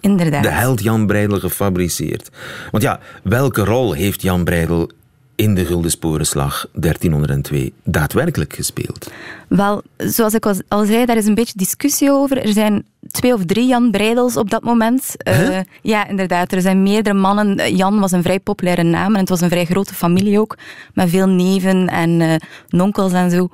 Inderdaad. 0.00 0.42
De 0.42 0.48
held 0.48 0.82
Jan 0.82 1.06
Breidel 1.06 1.38
gefabriceerd. 1.38 2.30
Want 2.70 2.82
ja, 2.82 3.00
welke 3.22 3.64
rol 3.64 3.92
heeft 3.92 4.22
Jan 4.22 4.44
Breidel 4.44 4.90
in 5.34 5.54
de 5.54 5.64
Gulden 5.64 5.90
Sporenslag 5.90 6.66
1302 6.72 7.72
daadwerkelijk 7.84 8.54
gespeeld? 8.54 9.10
Wel, 9.48 9.82
zoals 9.96 10.34
ik 10.34 10.46
al 10.68 10.84
zei, 10.84 11.04
daar 11.04 11.16
is 11.16 11.26
een 11.26 11.34
beetje 11.34 11.52
discussie 11.56 12.10
over. 12.10 12.42
Er 12.42 12.52
zijn 12.52 12.84
twee 13.10 13.32
of 13.32 13.44
drie 13.44 13.66
Jan 13.66 13.90
Breidels 13.90 14.36
op 14.36 14.50
dat 14.50 14.62
moment. 14.62 15.14
Huh? 15.24 15.48
Uh, 15.48 15.58
ja, 15.82 16.08
inderdaad. 16.08 16.52
Er 16.52 16.60
zijn 16.60 16.82
meerdere 16.82 17.16
mannen. 17.16 17.76
Jan 17.76 18.00
was 18.00 18.12
een 18.12 18.22
vrij 18.22 18.40
populaire 18.40 18.82
naam 18.82 19.14
en 19.14 19.20
het 19.20 19.28
was 19.28 19.40
een 19.40 19.50
vrij 19.50 19.64
grote 19.64 19.94
familie 19.94 20.40
ook. 20.40 20.56
Met 20.94 21.10
veel 21.10 21.28
neven 21.28 21.88
en 21.88 22.20
uh, 22.20 22.34
nonkels 22.68 23.12
en 23.12 23.30
zo. 23.30 23.48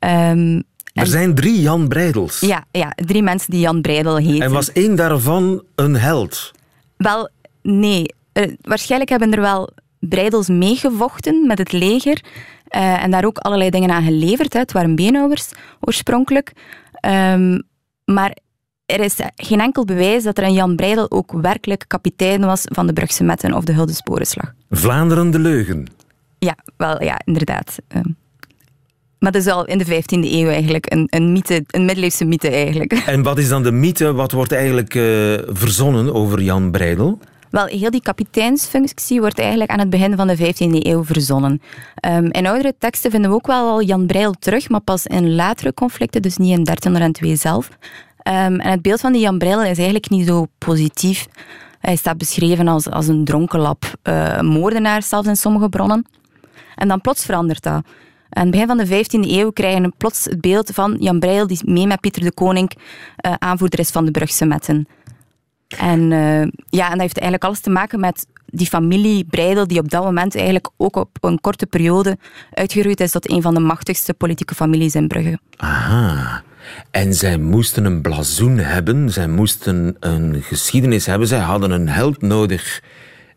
Um, 0.00 0.62
er 1.00 1.06
zijn 1.06 1.34
drie 1.34 1.60
Jan 1.60 1.88
Breidels. 1.88 2.40
Ja, 2.40 2.64
ja, 2.70 2.92
drie 2.94 3.22
mensen 3.22 3.50
die 3.50 3.60
Jan 3.60 3.80
Breidel 3.80 4.16
heten. 4.16 4.40
En 4.40 4.52
was 4.52 4.72
één 4.72 4.96
daarvan 4.96 5.62
een 5.74 5.96
held? 5.96 6.50
Wel, 6.96 7.28
nee. 7.62 8.14
Uh, 8.32 8.54
waarschijnlijk 8.60 9.10
hebben 9.10 9.32
er 9.32 9.40
wel 9.40 9.70
Breidels 9.98 10.48
meegevochten 10.48 11.46
met 11.46 11.58
het 11.58 11.72
leger. 11.72 12.24
Uh, 12.76 13.02
en 13.02 13.10
daar 13.10 13.24
ook 13.24 13.38
allerlei 13.38 13.70
dingen 13.70 13.90
aan 13.90 14.02
geleverd. 14.02 14.52
Hè. 14.52 14.58
Het 14.58 14.72
waren 14.72 14.94
beenhouwers 14.94 15.50
oorspronkelijk. 15.80 16.52
Um, 17.06 17.62
maar 18.04 18.36
er 18.86 19.00
is 19.00 19.16
geen 19.36 19.60
enkel 19.60 19.84
bewijs 19.84 20.22
dat 20.22 20.38
er 20.38 20.44
een 20.44 20.52
Jan 20.52 20.76
Breidel 20.76 21.10
ook 21.10 21.32
werkelijk 21.32 21.84
kapitein 21.86 22.40
was 22.40 22.62
van 22.64 22.86
de 22.86 22.92
Brugse 22.92 23.24
Metten 23.24 23.54
of 23.54 23.64
de 23.64 23.74
Gulden 23.74 23.94
Sporenslag. 23.94 24.52
Vlaanderen 24.70 25.30
de 25.30 25.38
leugen. 25.38 25.86
Ja, 26.38 26.56
wel, 26.76 27.02
ja, 27.02 27.20
inderdaad. 27.24 27.76
Um, 27.96 28.16
maar 29.18 29.32
dat 29.32 29.42
is 29.46 29.52
al 29.52 29.64
in 29.64 29.78
de 29.78 29.86
15e 29.86 30.32
eeuw 30.32 30.48
eigenlijk 30.48 30.92
een, 30.92 31.06
een 31.10 31.32
mythe, 31.32 31.64
een 31.66 31.84
middeleeuwse 31.84 32.24
mythe 32.24 32.50
eigenlijk. 32.50 32.92
En 33.06 33.22
wat 33.22 33.38
is 33.38 33.48
dan 33.48 33.62
de 33.62 33.72
mythe? 33.72 34.12
Wat 34.12 34.32
wordt 34.32 34.52
eigenlijk 34.52 34.94
uh, 34.94 35.02
verzonnen 35.46 36.14
over 36.14 36.42
Jan 36.42 36.70
Breidel? 36.70 37.18
Wel, 37.50 37.66
heel 37.66 37.90
die 37.90 38.02
kapiteinsfunctie 38.02 39.20
wordt 39.20 39.38
eigenlijk 39.38 39.70
aan 39.70 39.78
het 39.78 39.90
begin 39.90 40.16
van 40.16 40.26
de 40.26 40.36
15e 40.36 40.86
eeuw 40.86 41.04
verzonnen. 41.04 41.62
Um, 42.06 42.32
in 42.32 42.46
oudere 42.46 42.74
teksten 42.78 43.10
vinden 43.10 43.30
we 43.30 43.36
ook 43.36 43.46
wel 43.46 43.68
al 43.68 43.82
Jan 43.82 44.06
Breidel 44.06 44.34
terug, 44.38 44.68
maar 44.68 44.80
pas 44.80 45.06
in 45.06 45.34
latere 45.34 45.74
conflicten, 45.74 46.22
dus 46.22 46.36
niet 46.36 46.58
in 46.58 46.64
1302 46.64 47.36
zelf. 47.36 47.68
Um, 47.68 47.74
en 48.60 48.70
het 48.70 48.82
beeld 48.82 49.00
van 49.00 49.12
die 49.12 49.20
Jan 49.20 49.38
Breidel 49.38 49.62
is 49.62 49.76
eigenlijk 49.76 50.10
niet 50.10 50.26
zo 50.26 50.46
positief. 50.58 51.26
Hij 51.80 51.96
staat 51.96 52.18
beschreven 52.18 52.68
als, 52.68 52.90
als 52.90 53.06
een 53.06 53.24
dronkenlap, 53.24 53.84
uh, 54.02 54.40
moordenaar 54.40 55.02
zelfs 55.02 55.28
in 55.28 55.36
sommige 55.36 55.68
bronnen. 55.68 56.06
En 56.74 56.88
dan 56.88 57.00
plots 57.00 57.24
verandert 57.24 57.62
dat. 57.62 57.84
Aan 58.30 58.42
het 58.42 58.50
begin 58.50 58.66
van 58.66 58.76
de 58.76 58.86
15e 58.86 59.30
eeuw 59.30 59.50
krijgen 59.50 59.82
we 59.82 59.92
plots 59.96 60.24
het 60.24 60.40
beeld 60.40 60.70
van 60.74 60.96
Jan 61.00 61.18
Breidel, 61.18 61.46
die 61.46 61.60
mee 61.64 61.86
met 61.86 62.00
Pieter 62.00 62.22
de 62.22 62.32
Koning 62.32 62.70
uh, 63.26 63.32
aanvoerder 63.38 63.78
is 63.78 63.90
van 63.90 64.04
de 64.04 64.10
Brugse 64.10 64.44
Metten. 64.44 64.88
En, 65.78 66.00
uh, 66.10 66.40
ja, 66.68 66.84
en 66.84 66.90
dat 66.90 67.00
heeft 67.00 67.18
eigenlijk 67.18 67.44
alles 67.44 67.60
te 67.60 67.70
maken 67.70 68.00
met 68.00 68.26
die 68.46 68.66
familie 68.66 69.24
Breidel, 69.24 69.66
die 69.66 69.78
op 69.78 69.90
dat 69.90 70.04
moment 70.04 70.34
eigenlijk 70.34 70.70
ook 70.76 70.96
op 70.96 71.10
een 71.20 71.40
korte 71.40 71.66
periode 71.66 72.18
uitgeroeid 72.52 73.00
is 73.00 73.10
tot 73.10 73.30
een 73.30 73.42
van 73.42 73.54
de 73.54 73.60
machtigste 73.60 74.14
politieke 74.14 74.54
families 74.54 74.94
in 74.94 75.08
Brugge. 75.08 75.38
Aha. 75.56 76.42
En 76.90 77.14
zij 77.14 77.38
moesten 77.38 77.84
een 77.84 78.02
blazoen 78.02 78.58
hebben, 78.58 79.10
zij 79.10 79.28
moesten 79.28 79.96
een 80.00 80.42
geschiedenis 80.42 81.06
hebben, 81.06 81.28
zij 81.28 81.38
hadden 81.38 81.70
een 81.70 81.88
held 81.88 82.22
nodig 82.22 82.82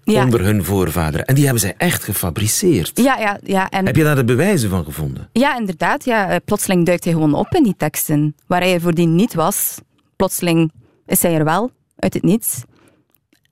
Ja. 0.03 0.23
onder 0.23 0.43
hun 0.43 0.63
voorvaderen. 0.63 1.25
En 1.25 1.35
die 1.35 1.43
hebben 1.43 1.61
zij 1.61 1.73
echt 1.77 2.03
gefabriceerd. 2.03 2.91
Ja, 2.93 3.17
ja, 3.19 3.39
ja. 3.43 3.69
En 3.69 3.85
Heb 3.85 3.95
je 3.95 4.03
daar 4.03 4.15
de 4.15 4.23
bewijzen 4.23 4.69
van 4.69 4.83
gevonden? 4.83 5.29
Ja, 5.33 5.57
inderdaad. 5.57 6.05
Ja. 6.05 6.29
Eh, 6.29 6.35
Plotseling 6.45 6.85
duikt 6.85 7.03
hij 7.03 7.13
gewoon 7.13 7.33
op 7.33 7.47
in 7.55 7.63
die 7.63 7.75
teksten. 7.77 8.35
Waar 8.47 8.61
hij 8.61 8.73
er 8.73 8.81
voordien 8.81 9.15
niet 9.15 9.33
was, 9.33 9.77
plotseling 10.15 10.71
is 11.05 11.21
hij 11.21 11.35
er 11.35 11.43
wel, 11.43 11.71
uit 11.99 12.13
het 12.13 12.23
niets. 12.23 12.61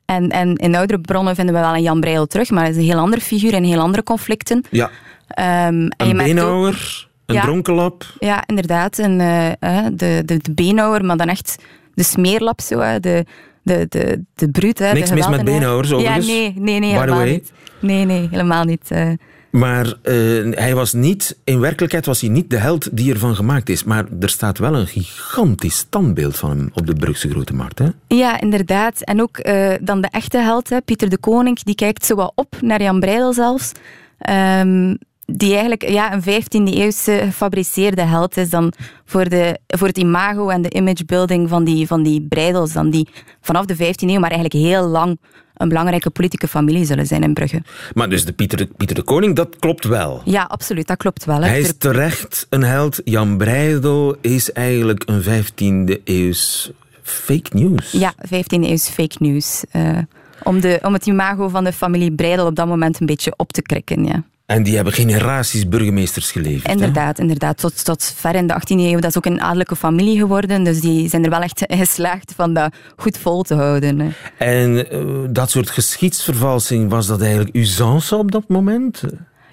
En, 0.05 0.29
en 0.29 0.55
in 0.55 0.75
oudere 0.75 1.01
bronnen 1.01 1.35
vinden 1.35 1.55
we 1.55 1.61
wel 1.61 1.73
een 1.73 1.81
Jan 1.81 1.99
Breil 1.99 2.27
terug, 2.27 2.49
maar 2.49 2.61
hij 2.61 2.71
is 2.71 2.77
een 2.77 2.83
heel 2.83 2.97
andere 2.97 3.21
figuur 3.21 3.53
in 3.53 3.63
heel 3.63 3.79
andere 3.79 4.03
conflicten. 4.03 4.63
Ja, 4.69 4.89
Ehm, 5.27 5.73
een 5.75 5.93
ook- 5.97 6.17
beenhouwer, 6.17 7.07
een 7.25 7.35
Ja. 7.35 7.41
dronkenlap. 7.41 8.05
Ja, 8.19 8.43
inderdaad. 8.47 8.99
En, 8.99 9.19
eh, 9.19 9.47
eh, 9.47 9.85
de, 9.93 10.21
de, 10.25 10.37
de 10.37 10.51
beenhouwer, 10.53 11.05
maar 11.05 11.17
dan 11.17 11.27
echt 11.29 11.55
de 11.93 12.03
smeerlap, 12.03 12.61
zo, 12.61 12.99
de, 12.99 13.25
de, 13.63 13.85
de, 13.89 14.23
de 14.35 14.49
bruut. 14.49 14.79
Hè, 14.79 14.93
Niks 14.93 15.09
de 15.09 15.15
mis 15.15 15.27
met 15.29 15.43
beenhouwers, 15.43 15.89
Ja, 15.89 15.95
overigens. 15.95 16.27
nee, 16.27 16.53
nee, 16.55 16.79
nee 16.79 16.93
the 16.93 16.99
helemaal 16.99 17.25
niet. 17.25 17.51
Nee, 17.79 18.05
nee, 18.05 18.27
helemaal 18.31 18.63
niet. 18.63 18.91
eh. 18.91 19.09
Maar 19.51 19.85
eh, 20.03 20.13
hij 20.51 20.75
was 20.75 20.93
niet, 20.93 21.37
in 21.43 21.59
werkelijkheid 21.59 22.05
was 22.05 22.21
hij 22.21 22.29
niet 22.29 22.49
de 22.49 22.57
held 22.57 22.97
die 22.97 23.13
ervan 23.13 23.35
gemaakt 23.35 23.69
is. 23.69 23.83
Maar 23.83 24.05
er 24.19 24.29
staat 24.29 24.57
wel 24.57 24.75
een 24.75 24.87
gigantisch 24.87 25.77
standbeeld 25.77 26.37
van 26.37 26.49
hem 26.49 26.69
op 26.73 26.87
de 26.87 26.93
Brugse 26.93 27.29
Grote 27.29 27.53
Markt. 27.53 27.79
Hè? 27.79 27.87
Ja, 28.07 28.39
inderdaad. 28.41 29.01
En 29.01 29.21
ook 29.21 29.37
eh, 29.37 29.73
dan 29.81 30.01
de 30.01 30.07
echte 30.11 30.37
held, 30.37 30.69
hè, 30.69 30.81
Pieter 30.81 31.09
de 31.09 31.17
Koning, 31.17 31.59
die 31.59 31.75
kijkt 31.75 32.05
zo 32.05 32.15
wat 32.15 32.31
op 32.35 32.55
naar 32.61 32.81
Jan 32.81 32.99
Breidel 32.99 33.33
zelfs. 33.33 33.71
Ehm, 34.19 34.95
die 35.31 35.49
eigenlijk 35.51 35.89
ja, 35.89 36.13
een 36.13 36.21
15e-eeuwse 36.21 37.11
gefabriceerde 37.25 38.01
held 38.01 38.37
is 38.37 38.49
dan 38.49 38.73
voor, 39.05 39.29
de, 39.29 39.59
voor 39.67 39.87
het 39.87 39.97
imago 39.97 40.49
en 40.49 40.61
de 40.61 40.69
imagebuilding 40.69 41.49
van 41.49 41.63
die, 41.63 41.87
van 41.87 42.03
die 42.03 42.21
Breidels, 42.29 42.73
dan 42.73 42.89
die 42.89 43.07
vanaf 43.41 43.65
de 43.65 43.75
15e 43.75 43.79
eeuw, 43.97 44.19
maar 44.19 44.31
eigenlijk 44.31 44.65
heel 44.65 44.87
lang 44.87 45.19
een 45.53 45.67
belangrijke 45.67 46.09
politieke 46.09 46.47
familie 46.47 46.85
zullen 46.85 47.05
zijn 47.07 47.23
in 47.23 47.33
Brugge. 47.33 47.61
Maar 47.93 48.09
dus 48.09 48.25
de 48.25 48.33
Pieter, 48.33 48.57
de 48.57 48.65
Pieter 48.77 48.95
de 48.95 49.01
Koning, 49.03 49.35
dat 49.35 49.55
klopt 49.59 49.85
wel. 49.85 50.21
Ja, 50.25 50.43
absoluut, 50.43 50.87
dat 50.87 50.97
klopt 50.97 51.25
wel. 51.25 51.41
hè. 51.41 51.47
Hij 51.47 51.59
is 51.59 51.73
terecht 51.77 52.47
een 52.49 52.63
held. 52.63 53.01
Jan 53.03 53.37
Breidel 53.37 54.15
is 54.21 54.51
eigenlijk 54.51 55.03
een 55.05 55.23
15e 55.23 56.03
eeuws 56.03 56.71
fake 57.01 57.49
news. 57.57 57.91
Ja, 57.91 58.13
15e-eeuws 58.25 58.89
fake 58.89 59.15
news. 59.19 59.63
eh, 59.71 59.97
om, 60.43 60.59
de, 60.61 60.79
om 60.83 60.93
het 60.93 61.05
imago 61.05 61.47
van 61.47 61.63
de 61.63 61.73
familie 61.73 62.11
Breidel 62.11 62.45
op 62.45 62.55
dat 62.55 62.67
moment 62.67 62.99
een 62.99 63.05
beetje 63.05 63.33
op 63.37 63.51
te 63.51 63.61
krikken, 63.61 64.05
ja. 64.05 64.23
En 64.49 64.63
die 64.63 64.75
hebben 64.75 64.93
generaties 64.93 65.67
burgemeesters 65.67 66.31
geleverd. 66.31 66.67
hè? 66.67 66.71
Inderdaad, 66.71 67.19
inderdaad. 67.19 67.57
Tot, 67.57 67.85
tot 67.85 68.13
ver 68.15 68.35
in 68.35 68.47
de 68.47 68.53
18e 68.53 68.79
eeuw. 68.79 68.99
Dat 68.99 69.09
is 69.09 69.17
ook 69.17 69.25
een 69.25 69.41
adellijke 69.41 69.75
familie 69.75 70.17
geworden. 70.17 70.63
Dus 70.63 70.79
die 70.81 71.09
zijn 71.09 71.23
er 71.23 71.29
wel 71.29 71.41
echt 71.41 71.63
geslaagd 71.83 72.33
van 72.35 72.53
dat 72.53 72.73
goed 72.95 73.17
vol 73.17 73.41
te 73.43 73.53
houden. 73.55 73.99
hè. 73.99 74.09
En 74.37 74.89
eh, 74.91 74.99
dat 75.29 75.49
soort 75.49 75.69
geschiedsvervalsing, 75.69 76.89
was 76.89 77.07
dat 77.07 77.21
eigenlijk 77.21 77.55
usance 77.55 78.15
op 78.15 78.31
dat 78.31 78.47
moment? 78.47 79.03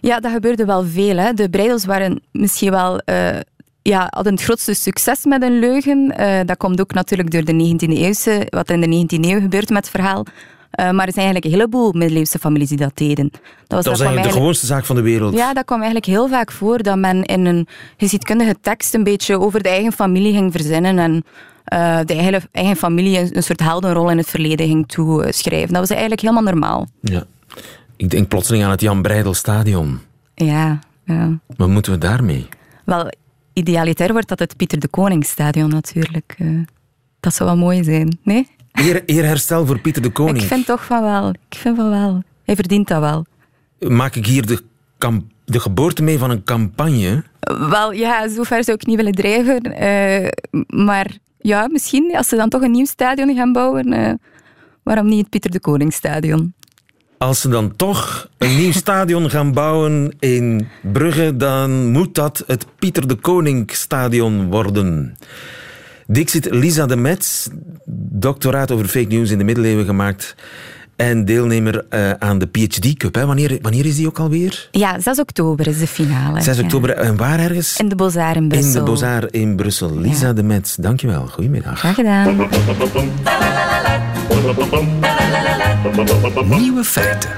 Ja, 0.00 0.20
dat 0.20 0.32
gebeurde 0.32 0.64
wel 0.64 0.85
veel. 0.85 1.16
Hè. 1.16 1.32
De 1.32 1.48
Breidels 1.50 1.85
waren 1.85 2.20
misschien 2.32 2.70
wel... 2.70 2.98
eh, 2.98 3.28
ja, 3.82 4.06
hadden 4.11 4.32
het 4.32 4.42
grootste 4.42 4.74
succes 4.74 5.24
met 5.24 5.42
een 5.42 5.59
leugen. 5.59 6.16
Eh, 6.16 6.40
dat 6.46 6.56
komt 6.56 6.80
ook 6.80 6.92
natuurlijk 6.94 7.30
door 7.30 7.44
de 7.44 7.52
19e 7.87 7.92
eeuwse, 7.92 8.46
wat 8.50 8.70
in 8.70 8.80
de 8.80 9.06
19e 9.18 9.24
eeuw 9.30 9.40
gebeurt 9.40 9.68
met 9.68 9.78
het 9.78 9.90
verhaal. 9.90 10.24
Eh, 10.70 10.85
maar 10.90 11.07
er 11.07 11.12
zijn 11.12 11.24
eigenlijk 11.24 11.44
een 11.44 11.50
heleboel 11.50 11.92
middeleeuwse 11.92 12.38
families 12.38 12.68
die 12.68 12.79
dat 12.79 12.96
deden. 12.96 13.29
Dat 13.31 13.40
was, 13.66 13.85
Dat 13.85 13.87
was 13.87 14.00
eigenlijk 14.00 14.33
de 14.33 14.38
gewoonste 14.38 14.66
zaak 14.66 14.85
van 14.85 14.96
de 14.96 15.02
wereld. 15.02 15.35
Ja, 15.35 15.52
dat 15.52 15.64
kwam 15.64 15.79
eigenlijk 15.79 16.07
heel 16.11 16.29
vaak 16.29 16.52
voor 16.52 16.83
dat 16.83 16.96
men 16.98 17.22
in 17.24 17.46
een 17.46 17.68
geschiedkundige 17.96 18.57
tekst 18.61 18.94
een 18.94 19.05
beetje 19.05 19.40
over 19.40 19.62
de 19.62 19.68
eigen 19.68 19.92
familie 19.92 20.33
ging 20.33 20.52
verzinnen 20.52 20.98
en 20.98 21.24
eh, 21.64 21.98
de 22.05 22.14
eigen, 22.14 22.42
eigen 22.52 22.76
familie 22.76 23.18
een, 23.18 23.37
een 23.37 23.42
soort 23.42 23.61
heldenrol 23.61 24.11
in 24.11 24.16
het 24.18 24.29
verleden 24.31 24.66
ging 24.66 24.88
toeschrijven. 24.88 25.68
Dat 25.72 25.81
was 25.81 25.90
eigenlijk 25.90 26.20
helemaal 26.20 26.42
normaal. 26.42 26.87
Ja. 27.00 27.24
Ik 27.96 28.11
denk 28.11 28.29
plotseling 28.29 28.64
aan 28.64 28.70
het 28.70 28.81
Jan 28.81 29.02
Breidel 29.02 29.35
Stadion. 29.35 30.00
Ja, 30.35 30.79
ja. 31.05 31.38
Wat 31.57 31.68
moeten 31.68 31.92
we 31.92 31.98
daarmee? 31.98 32.48
Wel, 32.85 33.12
idealiter 33.52 34.12
wordt 34.12 34.29
dat 34.29 34.38
het 34.38 34.57
Pieter 34.57 34.79
de 34.81 34.88
Koningsstadion 34.88 35.68
natuurlijk. 35.70 36.35
eh. 36.38 36.48
dat 37.20 37.35
zou 37.35 37.48
wel 37.48 37.59
mooi 37.59 37.85
zijn, 37.85 38.18
nee? 38.22 38.48
Eer, 38.76 39.02
eerherstel 39.06 39.66
voor 39.66 39.78
Pieter 39.78 40.02
de 40.02 40.10
Koning. 40.10 40.40
Ik 40.42 40.48
vind 40.48 40.66
toch 40.66 40.84
van 40.84 41.02
wel. 41.02 41.28
Ik 41.28 41.56
vind 41.58 41.76
van 41.76 41.90
wel. 41.90 42.22
Hij 42.44 42.54
verdient 42.54 42.88
dat 42.88 43.00
wel. 43.00 43.24
Maak 43.78 44.14
ik 44.14 44.26
hier 44.26 44.46
de, 44.46 44.62
de 45.44 45.60
geboorte 45.60 46.02
mee 46.02 46.18
van 46.18 46.30
een 46.30 46.44
campagne? 46.44 47.24
Wel, 47.40 47.92
ja, 47.92 48.28
zover 48.28 48.64
zou 48.64 48.76
ik 48.80 48.86
niet 48.86 48.96
willen 48.96 49.12
drijven. 49.12 49.60
eh, 49.62 50.28
maar 50.68 51.16
ja, 51.38 51.68
misschien 51.70 52.16
als 52.16 52.28
ze 52.28 52.36
dan 52.36 52.48
toch 52.48 52.62
een 52.62 52.70
nieuw 52.70 52.84
stadion 52.86 53.34
gaan 53.36 53.52
bouwen, 53.52 53.92
eh, 53.92 54.12
waarom 54.82 55.08
niet 55.08 55.20
het 55.20 55.30
Pieter 55.30 55.50
de 55.50 55.60
Koning 55.60 55.92
stadion? 55.92 56.54
Als 57.18 57.40
ze 57.40 57.48
dan 57.48 57.76
toch 57.76 58.28
een 58.38 58.56
nieuw 58.56 58.72
stadion 58.84 59.30
gaan 59.30 59.52
bouwen 59.52 60.16
in 60.18 60.68
Brugge, 60.92 61.36
dan 61.36 61.90
moet 61.90 62.14
dat 62.14 62.44
het 62.46 62.66
Pieter 62.78 63.08
de 63.08 63.14
Koning 63.14 63.70
Stadion 63.70 64.50
worden. 64.50 65.16
Dixit 66.06 66.50
Lisa 66.50 66.86
de 66.86 66.96
Metz, 66.96 67.48
doctoraat 68.10 68.70
over 68.70 68.86
fake 68.86 69.06
news 69.08 69.30
in 69.30 69.38
de 69.38 69.44
middeleeuwen 69.44 69.84
gemaakt 69.84 70.34
en 70.96 71.24
deelnemer 71.24 71.84
eh, 71.88 72.10
aan 72.10 72.38
de 72.38 72.46
PhD 72.46 72.96
Cup. 72.96 73.14
Hè. 73.14 73.26
Wanneer, 73.26 73.58
wanneer 73.62 73.86
is 73.86 73.96
die 73.96 74.06
ook 74.06 74.18
alweer? 74.18 74.68
Ja, 74.70 75.00
6 75.00 75.18
oktober 75.18 75.66
is 75.66 75.78
de 75.78 75.86
finale. 75.86 76.40
6 76.40 76.56
ja. 76.56 76.62
oktober. 76.62 76.90
En 76.90 77.16
waar 77.16 77.38
ergens? 77.38 77.76
In 77.76 77.88
de 77.88 77.94
Bozar 77.94 78.36
in 78.36 78.48
Brussel. 78.48 78.68
In 78.68 78.78
de 78.78 78.90
Bozar 78.90 79.26
in 79.30 79.56
Brussel. 79.56 79.98
Lisa 79.98 80.32
de 80.32 80.42
Metz, 80.42 80.74
dankjewel. 80.74 81.26
Goedemiddag. 81.26 81.78
Graag 81.78 81.94
gedaan. 81.94 82.36
Nieuwe 86.58 86.84
feiten. 86.84 87.30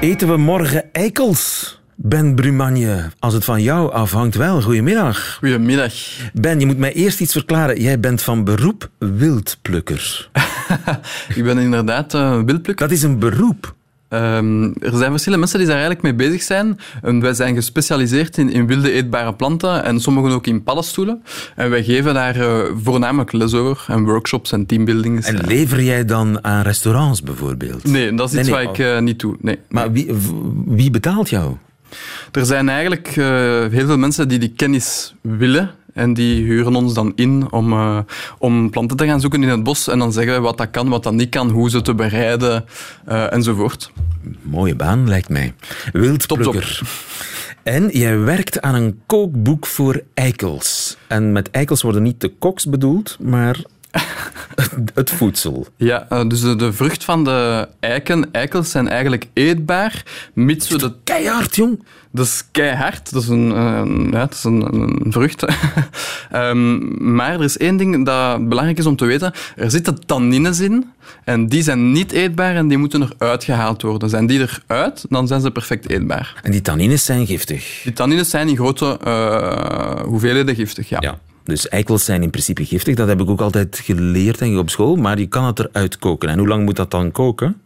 Eten 0.00 0.28
we 0.28 0.36
morgen 0.36 0.92
eikels? 0.92 1.78
Ben 1.96 2.34
Brumagne, 2.34 3.10
als 3.18 3.34
het 3.34 3.44
van 3.44 3.62
jou 3.62 3.92
afhangt 3.92 4.34
wel. 4.34 4.62
Goedemiddag. 4.62 5.36
Goedemiddag. 5.38 5.92
Ben, 6.32 6.60
je 6.60 6.66
moet 6.66 6.78
mij 6.78 6.92
eerst 6.92 7.20
iets 7.20 7.32
verklaren. 7.32 7.80
Jij 7.80 8.00
bent 8.00 8.22
van 8.22 8.44
beroep 8.44 8.90
wildplukker. 8.98 10.28
Ik 11.34 11.44
ben 11.44 11.58
inderdaad 11.58 12.14
eh 12.14 12.30
wildplukker. 12.30 12.88
Dat 12.88 12.96
is 12.96 13.02
een 13.02 13.18
beroep. 13.18 13.74
Ehm, 14.08 14.64
er 14.64 14.96
zijn 14.96 15.10
verschillende 15.10 15.38
mensen 15.38 15.58
die 15.58 15.66
daar 15.66 15.76
eigenlijk 15.76 16.02
mee 16.02 16.14
bezig 16.14 16.42
zijn. 16.42 16.78
En 17.02 17.20
wij 17.20 17.34
zijn 17.34 17.54
gespecialiseerd 17.54 18.38
in, 18.38 18.50
in 18.50 18.66
wilde 18.66 18.92
eetbare 18.92 19.34
planten 19.34 19.84
en 19.84 20.00
sommigen 20.00 20.30
ook 20.30 20.46
in 20.46 20.62
paddenstoelen. 20.62 21.22
En 21.56 21.70
wij 21.70 21.84
geven 21.84 22.14
daar 22.14 22.36
eh, 22.36 22.58
voornamelijk 22.82 23.32
les 23.32 23.54
over 23.54 23.84
en 23.88 24.04
workshops 24.04 24.52
en 24.52 24.66
teambuildings. 24.66 25.26
En 25.26 25.46
lever 25.46 25.82
jij 25.82 26.04
dan 26.04 26.44
aan 26.44 26.62
restaurants 26.62 27.22
bijvoorbeeld? 27.22 27.84
Nee, 27.84 28.14
dat 28.14 28.32
is 28.32 28.38
iets 28.38 28.48
Nee, 28.48 28.66
wat 28.66 28.78
ik 28.78 28.84
eh, 28.84 28.98
niet 28.98 29.20
doe. 29.20 29.36
Nee. 29.40 29.58
Maar 29.68 29.92
wie, 29.92 30.10
wie 30.66 30.90
betaalt 30.90 31.30
jou? 31.30 31.56
Er 32.32 32.46
zijn 32.46 32.68
eigenlijk 32.68 33.06
eh, 33.06 33.16
heel 33.70 33.86
veel 33.86 33.98
mensen 33.98 34.28
die 34.28 34.38
die 34.38 34.52
kennis 34.56 35.14
willen. 35.20 35.70
En 35.94 36.14
die 36.14 36.44
huren 36.44 36.74
ons 36.74 36.94
dan 36.94 37.12
in 37.14 37.52
om, 37.52 37.72
eh, 37.72 37.98
om 38.38 38.70
planten 38.70 38.96
te 38.96 39.06
gaan 39.06 39.20
zoeken 39.20 39.42
in 39.42 39.48
het 39.48 39.62
bos. 39.62 39.88
En 39.88 39.98
dan 39.98 40.12
zeggen 40.12 40.42
wat 40.42 40.58
dat 40.58 40.70
kan, 40.70 40.88
wat 40.88 41.02
dat 41.02 41.12
niet 41.12 41.28
kan, 41.28 41.50
hoe 41.50 41.70
ze 41.70 41.82
te 41.82 41.94
bereiden 41.94 42.64
eh, 43.04 43.32
enzovoort. 43.32 43.90
Mooie 44.42 44.74
baan, 44.74 45.08
lijkt 45.08 45.28
mij. 45.28 45.54
Wildplukker. 45.92 46.80
En 47.62 47.88
jij 47.88 48.18
werkt 48.18 48.60
aan 48.60 48.74
een 48.74 49.00
kookboek 49.06 49.66
voor 49.66 50.02
eikels. 50.14 50.96
En 51.06 51.32
met 51.32 51.50
eikels 51.50 51.82
worden 51.82 52.02
niet 52.02 52.20
de 52.20 52.28
koks 52.28 52.66
bedoeld, 52.66 53.16
maar 53.20 53.56
het 54.94 55.10
voedsel. 55.10 55.66
Ja, 55.76 56.06
eh, 56.08 56.28
dus 56.28 56.40
de, 56.40 56.56
de 56.56 56.72
vrucht 56.72 57.04
van 57.04 57.24
de 57.24 57.68
eiken, 57.80 58.32
eikels 58.32 58.70
zijn 58.70 58.88
eigenlijk 58.88 59.26
eetbaar, 59.32 60.02
mits 60.32 60.68
we 60.68 60.78
de... 60.78 60.92
Keihard, 61.04 61.56
jong. 61.56 61.84
Dat 62.10 62.26
is 62.26 62.44
keihard, 62.50 63.12
dat 63.12 63.22
is 63.22 63.28
een, 63.28 63.48
ja, 64.10 64.18
dat 64.18 64.32
is 64.32 64.44
een, 64.44 64.74
een 64.74 65.12
vrucht. 65.12 65.44
Ehm, 66.30 67.14
maar 67.14 67.32
er 67.32 67.42
is 67.42 67.58
één 67.58 67.76
ding 67.76 68.04
dat 68.04 68.48
belangrijk 68.48 68.78
is 68.78 68.86
om 68.86 68.96
te 68.96 69.04
weten. 69.04 69.32
Er 69.56 69.70
zitten 69.70 70.06
tannines 70.06 70.60
in 70.60 70.92
en 71.24 71.46
die 71.46 71.62
zijn 71.62 71.92
niet 71.92 72.12
eetbaar 72.12 72.56
en 72.56 72.68
die 72.68 72.78
moeten 72.78 73.08
eruit 73.18 73.44
gehaald 73.44 73.82
worden. 73.82 74.08
Zijn 74.08 74.26
die 74.26 74.40
eruit, 74.66 75.04
dan 75.08 75.26
zijn 75.26 75.40
ze 75.40 75.50
perfect 75.50 75.88
eetbaar. 75.88 76.40
En 76.42 76.50
die 76.50 76.60
tannines 76.60 77.04
zijn 77.04 77.26
giftig. 77.26 77.80
Die 77.82 77.92
tannines 77.92 78.30
zijn 78.30 78.48
in 78.48 78.56
grote 78.56 78.98
eh, 79.04 80.00
hoeveelheden 80.00 80.54
giftig, 80.54 80.88
ja. 80.88 80.98
Ja. 81.00 81.18
Dus 81.44 81.68
eikels 81.68 82.04
zijn 82.04 82.22
in 82.22 82.30
principe 82.30 82.64
giftig. 82.64 82.94
Dat 82.94 83.08
heb 83.08 83.20
ik 83.20 83.28
ook 83.30 83.40
altijd 83.40 83.80
geleerd 83.82 84.38
denk 84.38 84.52
ik, 84.52 84.58
op 84.58 84.70
school. 84.70 84.96
Maar 84.96 85.18
je 85.18 85.26
kan 85.26 85.44
het 85.44 85.58
eruit 85.58 85.98
koken. 85.98 86.28
En 86.28 86.38
hoe 86.38 86.48
lang 86.48 86.64
moet 86.64 86.76
dat 86.76 86.90
dan 86.90 87.12
koken? 87.12 87.60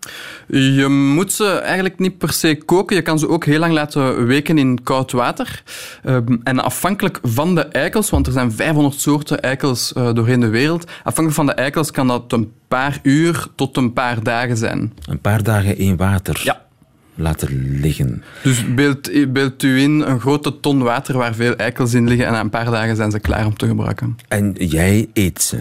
Je 0.46 0.88
moet 0.88 1.32
ze 1.32 1.46
eigenlijk 1.48 1.98
niet 1.98 2.18
per 2.18 2.32
se 2.32 2.62
koken. 2.64 2.96
Je 2.96 3.02
kan 3.02 3.18
ze 3.18 3.28
ook 3.28 3.44
heel 3.44 3.58
lang 3.58 3.72
laten 3.72 4.26
weken 4.26 4.58
in 4.58 4.82
koud 4.82 5.12
water. 5.12 5.62
Ehm, 6.04 6.36
en 6.42 6.64
afhankelijk 6.64 7.18
van 7.22 7.54
de 7.54 7.60
eikels, 7.60 8.10
want 8.10 8.26
er 8.26 8.32
zijn 8.32 8.52
500 8.52 9.00
soorten 9.00 9.40
eikels 9.40 9.92
eh, 9.92 10.12
doorheen 10.14 10.40
de 10.40 10.48
wereld. 10.48 10.84
Afhankelijk 10.84 11.34
van 11.34 11.46
de 11.46 11.52
eikels 11.52 11.90
kan 11.90 12.06
dat 12.06 12.32
een 12.32 12.52
paar 12.68 12.98
uur 13.02 13.46
tot 13.54 13.76
een 13.76 13.92
paar 13.92 14.22
dagen 14.22 14.56
zijn. 14.56 14.92
Een 15.04 15.20
paar 15.20 15.42
dagen 15.42 15.78
in 15.78 15.96
water 15.96 16.40
Ja. 16.44 16.66
Laten 17.18 17.80
liggen. 17.80 18.22
Dus 18.42 18.74
beeld, 18.74 19.32
beeld 19.32 19.62
u 19.62 19.80
in 19.80 20.00
een 20.00 20.20
grote 20.20 20.60
ton 20.60 20.82
water 20.82 21.16
waar 21.16 21.34
veel 21.34 21.56
eikels 21.56 21.94
in 21.94 22.08
liggen 22.08 22.26
en 22.26 22.32
na 22.32 22.40
een 22.40 22.50
paar 22.50 22.70
dagen 22.70 22.96
zijn 22.96 23.10
ze 23.10 23.18
klaar 23.18 23.46
om 23.46 23.56
te 23.56 23.66
gebruiken. 23.66 24.16
En 24.28 24.52
jij 24.58 25.08
eet 25.12 25.42
ze. 25.42 25.58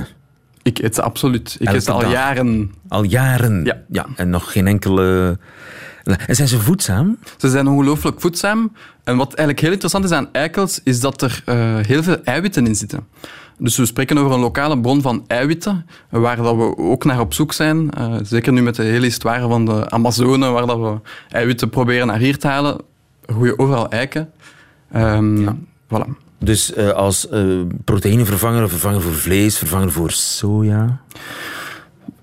Ik 0.61 0.79
eet 0.79 0.95
ze 0.95 1.01
absoluut. 1.01 1.55
Ik 1.59 1.65
Elke 1.67 1.77
eet 1.77 1.83
ze 1.83 1.91
al 1.91 1.99
dag? 1.99 2.11
jaren. 2.11 2.71
Al 2.87 3.03
jaren? 3.03 3.63
Ja. 3.63 3.81
ja. 3.89 4.05
En 4.15 4.29
nog 4.29 4.51
geen 4.51 4.67
enkele... 4.67 5.37
En 6.27 6.35
zijn 6.35 6.47
ze 6.47 6.59
voedzaam? 6.59 7.17
Ze 7.37 7.49
zijn 7.49 7.67
ongelooflijk 7.67 8.21
voedzaam. 8.21 8.71
En 9.03 9.17
wat 9.17 9.27
eigenlijk 9.27 9.59
heel 9.59 9.71
interessant 9.71 10.05
is 10.05 10.11
aan 10.11 10.29
eikels, 10.31 10.79
is 10.83 10.99
dat 10.99 11.21
er 11.21 11.41
eh, 11.45 11.75
heel 11.81 12.03
veel 12.03 12.17
eiwitten 12.23 12.67
in 12.67 12.75
zitten. 12.75 13.07
Dus 13.59 13.77
we 13.77 13.85
spreken 13.85 14.17
over 14.17 14.31
een 14.31 14.39
lokale 14.39 14.79
bron 14.79 15.01
van 15.01 15.23
eiwitten, 15.27 15.85
waar 16.09 16.35
dat 16.35 16.55
we 16.55 16.77
ook 16.77 17.03
naar 17.03 17.19
op 17.19 17.33
zoek 17.33 17.53
zijn. 17.53 17.91
Eh, 17.91 18.15
zeker 18.23 18.53
nu 18.53 18.61
met 18.61 18.75
de 18.75 18.83
hele 18.83 19.05
histoire 19.05 19.47
van 19.47 19.65
de 19.65 19.89
Amazone, 19.89 20.49
waar 20.49 20.65
dat 20.65 20.79
we 20.79 20.99
eiwitten 21.29 21.69
proberen 21.69 22.07
naar 22.07 22.19
hier 22.19 22.37
te 22.37 22.47
halen. 22.47 22.77
Groeien 23.25 23.59
overal 23.59 23.89
eiken. 23.89 24.31
Ehm, 24.91 25.49
Voilà. 25.87 26.07
Dus 26.39 26.73
eh, 26.73 26.89
als 26.89 27.29
eh, 27.29 27.45
proteïnevervanger, 27.83 28.69
vervanger 28.69 29.01
voor 29.01 29.13
vlees, 29.13 29.57
vervanger 29.57 29.91
voor 29.91 30.11
soja... 30.11 31.01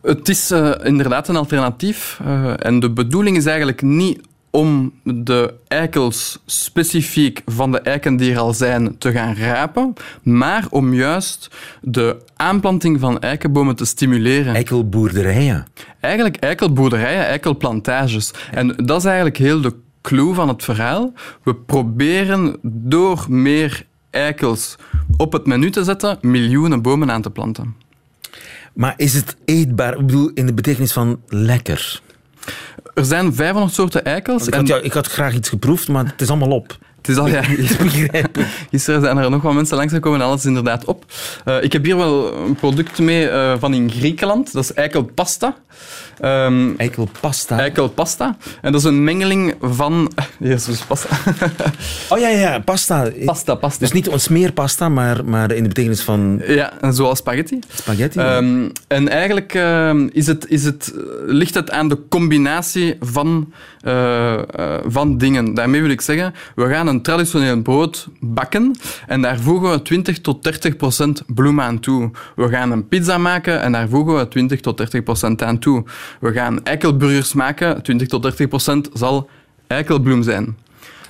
Het 0.02 0.28
is 0.28 0.50
inderdaad 0.82 1.28
een 1.28 1.36
alternatief. 1.36 2.20
en 2.58 2.80
de 2.80 2.90
bedoeling 2.90 3.36
is 3.36 3.46
eigenlijk 3.46 3.82
niet 3.82 4.20
om 4.54 4.92
de 5.02 5.54
eikels 5.68 6.38
specifiek 6.46 7.42
van 7.46 7.72
de 7.72 7.80
eiken 7.80 8.16
die 8.16 8.32
er 8.32 8.38
al 8.38 8.52
zijn 8.52 8.98
te 8.98 9.12
gaan 9.12 9.34
rapen, 9.34 9.92
maar 10.22 10.66
om 10.70 10.94
juist 10.94 11.50
de 11.80 12.16
aanplanting 12.36 13.00
van 13.00 13.20
eikenbomen 13.20 13.76
te 13.76 13.84
stimuleren. 13.84 14.54
Eikelboerderijen. 14.54 15.66
Eigenlijk 16.00 16.36
eikelboerderijen, 16.36 17.26
eikelplantages. 17.26 18.30
En 18.50 18.76
dat 18.76 18.98
is 18.98 19.04
eigenlijk 19.04 19.36
heel 19.36 19.60
de 19.60 19.74
clue 20.02 20.34
van 20.34 20.48
het 20.48 20.64
verhaal. 20.64 21.12
We 21.42 21.54
proberen 21.54 22.56
door 22.62 23.26
meer 23.28 23.86
eikels 24.10 24.76
op 25.16 25.32
het 25.32 25.46
menu 25.46 25.70
te 25.70 25.84
zetten, 25.84 26.18
miljoenen 26.20 26.82
bomen 26.82 27.10
aan 27.10 27.22
te 27.22 27.30
planten. 27.30 27.74
Maar 28.74 28.94
is 28.96 29.14
het 29.14 29.36
eetbaar? 29.44 29.92
Ik 29.92 30.06
bedoel, 30.06 30.30
in 30.34 30.46
de 30.46 30.54
betekenis 30.54 30.92
van 30.92 31.20
lekker. 31.28 32.02
Er 32.94 33.04
zijn 33.04 33.34
500 33.34 33.74
soorten 33.74 34.04
eikels. 34.04 34.46
Ik, 34.46 34.54
had, 34.54 34.84
ik 34.84 34.92
had 34.92 35.06
graag 35.06 35.34
iets 35.34 35.48
geproefd, 35.48 35.88
maar 35.88 36.04
het 36.04 36.20
is 36.20 36.28
allemaal 36.28 36.50
op. 36.50 36.78
Het 36.96 37.08
is 37.08 37.16
al, 37.16 37.28
ja, 37.28 37.42
gisteren 38.70 39.00
zijn 39.00 39.16
er 39.16 39.30
nog 39.30 39.42
wat 39.42 39.54
mensen 39.54 39.76
langsgekomen 39.76 40.20
en 40.20 40.26
alles 40.26 40.38
is 40.38 40.44
inderdaad 40.44 40.84
op. 40.84 41.04
Eh, 41.44 41.62
ik 41.62 41.72
heb 41.72 41.84
hier 41.84 41.96
wel 41.96 42.34
een 42.34 42.54
product 42.54 42.98
mee 42.98 43.28
eh, 43.28 43.54
van 43.58 43.74
in 43.74 43.90
Griekenland. 43.90 44.52
Dat 44.52 44.62
is 44.62 44.72
eikelpasta. 44.74 45.56
Ehm 46.20 46.74
Eikelpasta. 46.76 47.58
eikelpasta. 47.58 48.36
En 48.60 48.72
dat 48.72 48.80
is 48.80 48.86
een 48.86 49.04
mengeling 49.04 49.54
van... 49.60 50.10
Jezus, 50.38 50.80
pasta. 50.80 51.16
Oh 52.08 52.18
ja, 52.18 52.28
ja, 52.28 52.58
pasta. 52.58 53.10
pasta, 53.24 53.54
pasta. 53.54 53.78
Dus 53.78 53.92
niet 53.92 54.12
een 54.12 54.20
smeerpasta, 54.20 54.88
maar, 54.88 55.24
maar 55.24 55.52
in 55.52 55.62
de 55.62 55.68
betekenis 55.68 56.02
van 56.02 56.42
Ja, 56.46 56.72
en 56.80 56.94
zoals 56.94 57.18
spaghetti. 57.18 57.58
spaghetti. 57.74 58.18
Ehm, 58.18 58.68
en 58.88 59.08
eigenlijk 59.08 59.54
ehm, 59.54 60.08
is 60.12 60.26
het, 60.26 60.46
is 60.48 60.64
het, 60.64 60.92
eh, 60.94 61.02
ligt 61.26 61.54
het 61.54 61.70
aan 61.70 61.88
de 61.88 61.98
combinatie 62.08 62.96
van, 63.00 63.52
eh, 63.80 64.32
eh, 64.34 64.42
van 64.86 65.18
dingen. 65.18 65.54
Daarmee 65.54 65.80
wil 65.80 65.90
ik 65.90 66.00
zeggen, 66.00 66.34
we 66.54 66.68
gaan 66.68 66.86
een 66.86 67.02
traditioneel 67.02 67.62
brood 67.62 68.08
bakken 68.20 68.76
en 69.06 69.22
daar 69.22 69.38
voegen 69.40 69.70
we 69.70 69.82
20 69.82 70.20
tot 70.20 70.42
30 70.42 70.76
procent 70.76 71.22
bloem 71.26 71.60
aan 71.60 71.80
toe. 71.80 72.10
We 72.36 72.48
gaan 72.48 72.70
een 72.70 72.88
pizza 72.88 73.18
maken 73.18 73.60
en 73.60 73.72
daar 73.72 73.88
voegen 73.88 74.16
we 74.16 74.28
20 74.28 74.60
tot 74.60 74.76
30 74.76 75.02
procent 75.02 75.42
aan 75.42 75.58
toe. 75.58 75.84
We 76.20 76.32
gaan 76.32 76.64
eikelburgers 76.64 77.32
maken, 77.32 77.82
20 77.82 78.08
tot 78.08 78.22
30 78.22 78.48
procent 78.48 78.88
zal 78.92 79.28
eikelbloem 79.66 80.22
zijn. 80.22 80.56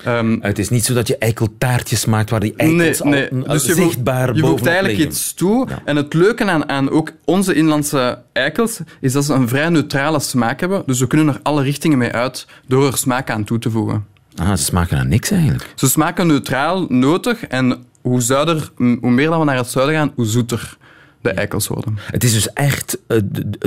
Ehm, 0.04 0.36
het 0.40 0.58
is 0.58 0.68
niet 0.68 0.84
zo 0.84 0.94
dat 0.94 1.08
je 1.08 1.18
eikeltaartjes 1.18 2.04
maakt 2.04 2.30
waar 2.30 2.40
die 2.40 2.54
eikels 2.56 3.02
al 3.02 3.14
een- 3.14 3.44
Dus 3.48 3.64
je 3.66 3.74
zichtbaar 3.74 4.34
Je 4.34 4.40
voegt 4.40 4.66
eigenlijk 4.66 4.96
liggen. 4.96 5.14
iets 5.16 5.34
toe. 5.34 5.68
Ja. 5.68 5.78
En 5.84 5.96
het 5.96 6.14
leuke 6.14 6.44
aan, 6.44 6.68
aan 6.68 6.90
ook 6.90 7.10
onze 7.24 7.54
inlandse 7.54 8.18
eikels 8.32 8.78
is 9.00 9.12
dat 9.12 9.24
ze 9.24 9.32
een 9.32 9.48
vrij 9.48 9.68
neutrale 9.68 10.20
smaak 10.20 10.60
hebben. 10.60 10.82
Dus 10.86 11.00
we 11.00 11.06
kunnen 11.06 11.28
er 11.34 11.40
alle 11.42 11.62
richtingen 11.62 11.98
mee 11.98 12.10
uit 12.12 12.46
door 12.66 12.86
er 12.86 12.96
smaak 12.96 13.30
aan 13.30 13.44
toe 13.44 13.58
te 13.58 13.70
voegen. 13.70 14.06
Ah, 14.36 14.50
ze 14.50 14.64
smaken 14.64 14.96
naar 14.96 15.06
niks 15.06 15.30
eigenlijk. 15.30 15.72
Ze 15.74 15.88
smaken 15.88 16.26
neutraal, 16.26 16.86
notig 16.88 17.44
en 17.46 17.84
hoe, 18.02 18.20
zuider, 18.20 18.70
hoe 18.76 19.10
meer 19.10 19.28
dat 19.30 19.38
we 19.38 19.44
naar 19.44 19.56
het 19.56 19.68
zuiden 19.70 19.94
gaan, 19.94 20.12
hoe 20.14 20.26
zoeter 20.26 20.76
de 21.24 21.30
eikels 21.30 21.68
worden. 21.68 21.98
Het 22.10 22.24
is 22.24 22.32
dus 22.32 22.52
echt 22.52 22.98
eh, 23.06 23.18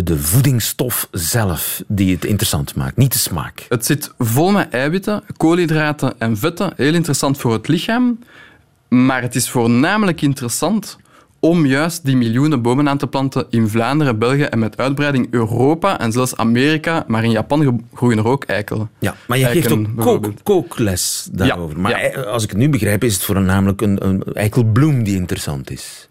de, 0.04 0.18
voedingsstof 0.18 1.08
zelf 1.12 1.84
die 1.88 2.16
het 2.16 2.26
interessant 2.26 2.76
maakt, 2.76 2.98
niet 2.98 3.12
de 3.14 3.20
smaak. 3.20 3.66
Het 3.70 3.86
zit 3.86 4.14
vol 4.18 4.52
met 4.52 4.70
eiwitten, 4.70 5.24
koolhydraten 5.38 6.14
en 6.18 6.38
vetten. 6.38 6.74
Heel 6.76 6.94
interessant 6.94 7.38
voor 7.38 7.54
het 7.54 7.68
lichaam. 7.68 8.20
Maar 8.88 9.22
het 9.22 9.36
is 9.36 9.50
voornamelijk 9.50 10.22
interessant 10.22 10.98
om 11.40 11.66
juist 11.66 12.06
die 12.06 12.16
miljoenen 12.16 12.62
bomen 12.62 12.90
aan 12.90 12.98
te 12.98 13.08
planten 13.08 13.46
in 13.50 13.68
Vlaanderen, 13.68 14.18
België 14.18 14.44
en 14.44 14.60
met 14.60 14.78
uitbreiding 14.78 15.28
Europa 15.32 16.00
en 16.00 16.12
zelfs 16.12 16.36
Amerika. 16.36 17.04
Maar 17.08 17.24
in 17.24 17.32
Japan 17.32 17.84
groeien 17.94 18.18
er 18.18 18.28
ook 18.28 18.44
eikel. 18.44 18.90
Ja, 19.00 19.16
maar 19.28 19.38
je 19.38 19.46
geeft 19.46 19.72
ook 19.72 20.44
kookles 20.44 21.30
daarover. 21.32 21.76
Ja, 21.76 21.82
maar 21.82 21.92
ja. 21.92 21.98
eh, 21.98 22.24
als 22.24 22.44
ik 22.44 22.50
het 22.50 22.60
nu 22.60 22.70
begrijp, 22.70 23.04
is 23.04 23.14
het 23.14 23.24
voornamelijk 23.24 23.82
een, 23.82 24.06
een 24.06 24.24
eikelbloem 24.34 25.04
die 25.04 25.16
interessant 25.16 25.72
is. 25.72 26.08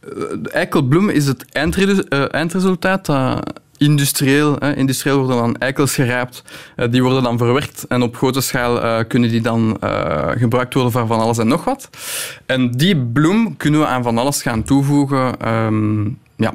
De 0.00 0.50
eikelbloem 0.52 1.08
is 1.08 1.26
het 1.26 1.44
eh, 1.52 2.34
eindresultaat. 2.34 3.04
dat 3.06 3.42
industrieel, 3.80 4.56
hè, 4.58 4.76
industrieel 4.76 5.18
worden 5.18 5.36
dan 5.36 5.56
eikels 5.56 5.94
geraapt. 5.94 6.42
Eh, 6.76 6.90
die 6.90 7.02
worden 7.02 7.22
dan 7.22 7.38
verwerkt 7.38 7.86
en 7.88 8.02
op 8.02 8.16
grote 8.16 8.40
schaal 8.40 8.82
eh, 8.82 8.98
kunnen 9.08 9.30
die 9.30 9.40
dan 9.40 9.76
eh, 9.80 10.28
gebruikt 10.28 10.74
worden 10.74 10.92
voor 10.92 11.06
van 11.06 11.20
alles 11.20 11.38
en 11.38 11.46
nog 11.46 11.64
wat. 11.64 11.90
En 12.46 12.70
die 12.70 12.96
bloem 12.96 13.56
kunnen 13.56 13.80
we 13.80 13.86
aan 13.86 14.02
van 14.02 14.18
alles 14.18 14.42
gaan 14.42 14.62
toevoegen. 14.62 15.40
Ehm, 15.40 16.04
ja, 16.36 16.54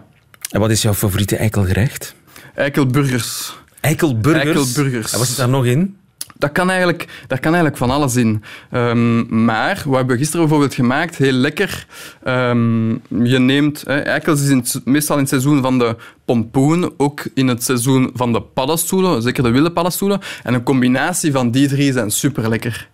En 0.50 0.60
wat 0.60 0.70
is 0.70 0.82
jouw 0.82 0.94
favoriete 0.94 1.36
eikelgerecht? 1.36 2.16
eikelburgers. 2.56 3.58
Eikelburgers. 3.80 4.46
Eikelburgers. 4.46 5.14
En 5.14 5.18
wat 5.20 5.28
zit 5.28 5.38
daar 5.38 5.50
nog 5.50 5.66
in? 5.66 5.98
Dat 6.38 6.52
kan 6.52 6.70
eigenlijk, 6.70 7.24
daar 7.28 7.40
kan 7.40 7.54
eigenlijk 7.54 7.78
van 7.78 7.90
alles 7.90 8.16
in. 8.16 8.44
Ehm, 8.72 9.44
maar, 9.46 9.82
wat 9.86 9.96
hebben 9.96 10.16
we 10.16 10.22
gisteren 10.22 10.42
bijvoorbeeld 10.42 10.74
gemaakt? 10.74 11.18
Heel 11.18 11.32
lekker. 11.32 11.86
Ehm, 12.24 12.90
je 13.24 13.40
neemt... 13.40 13.84
Eikels 13.84 14.42
is 14.42 14.50
in 14.50 14.58
het, 14.58 14.82
meestal 14.86 15.16
in 15.16 15.22
het 15.22 15.30
seizoen 15.30 15.62
van 15.62 15.80
de 15.80 15.96
pompoen, 16.26 16.94
ook 16.98 17.24
in 17.34 17.48
het 17.48 17.64
seizoen 17.64 18.12
van 18.14 18.34
de 18.34 18.42
paddenstoelen, 18.42 19.22
zeker 19.22 19.44
de 19.44 19.50
wilde 19.50 19.72
paddenstoelen. 19.72 20.20
En 20.44 20.54
een 20.54 20.64
combinatie 20.64 21.32
van 21.32 21.52
die 21.52 21.68
drie 21.68 21.92
zijn 21.92 22.12
super 22.12 22.50
lekker. 22.50 22.88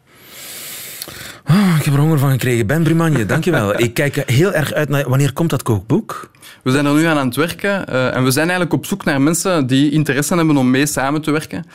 Oh, 1.49 1.75
ik 1.79 1.85
heb 1.85 1.93
er 1.93 1.99
honger 1.99 2.19
van 2.19 2.31
gekregen. 2.31 2.67
Ben 2.67 2.83
Brumanje, 2.83 3.25
dankjewel. 3.25 3.79
ik 3.79 3.93
kijk 3.93 4.31
heel 4.31 4.53
erg 4.53 4.73
uit 4.73 4.89
naar... 4.89 5.09
Wanneer 5.09 5.33
komt 5.33 5.49
dat 5.49 5.63
kookboek? 5.63 6.29
We 6.63 6.71
zijn 6.71 6.85
er 6.85 6.93
nu 6.93 7.05
aan 7.05 7.17
aan 7.17 7.27
het 7.27 7.35
werken 7.35 7.87
eh, 7.87 8.15
en 8.15 8.23
we 8.23 8.31
zijn 8.31 8.49
eigenlijk 8.49 8.73
op 8.73 8.85
zoek 8.85 9.03
naar 9.03 9.21
mensen 9.21 9.67
die 9.67 9.91
interesse 9.91 10.35
hebben 10.35 10.57
om 10.57 10.69
mee 10.69 10.85
samen 10.85 11.21
te 11.21 11.31
werken 11.31 11.65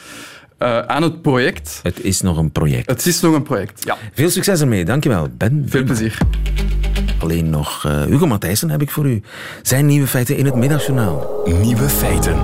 eh, 0.59 0.79
aan 0.79 1.03
het 1.03 1.23
project. 1.23 1.81
Het 1.83 2.05
is 2.05 2.21
nog 2.21 2.37
een 2.37 2.53
project. 2.53 2.91
Het 2.91 3.07
is 3.07 3.21
nog 3.21 3.35
een 3.35 3.43
project, 3.43 3.85
ja. 3.85 3.97
Veel 4.15 4.31
succes 4.31 4.61
ermee, 4.61 4.85
dankjewel. 4.85 5.29
Ben 5.37 5.67
Veel 5.69 5.85
plezier. 5.85 6.19
Alleen 7.19 7.51
nog 7.51 7.85
eh, 7.85 8.03
Hugo 8.03 8.27
Matthijssen 8.27 8.71
heb 8.71 8.83
ik 8.83 8.91
voor 8.91 9.07
u. 9.07 9.23
Zijn 9.63 9.87
nieuwe 9.87 10.07
feiten 10.07 10.37
in 10.37 10.45
het 10.45 10.55
middagjournaal. 10.55 11.43
Nieuwe 11.61 11.89
feiten. 11.89 12.37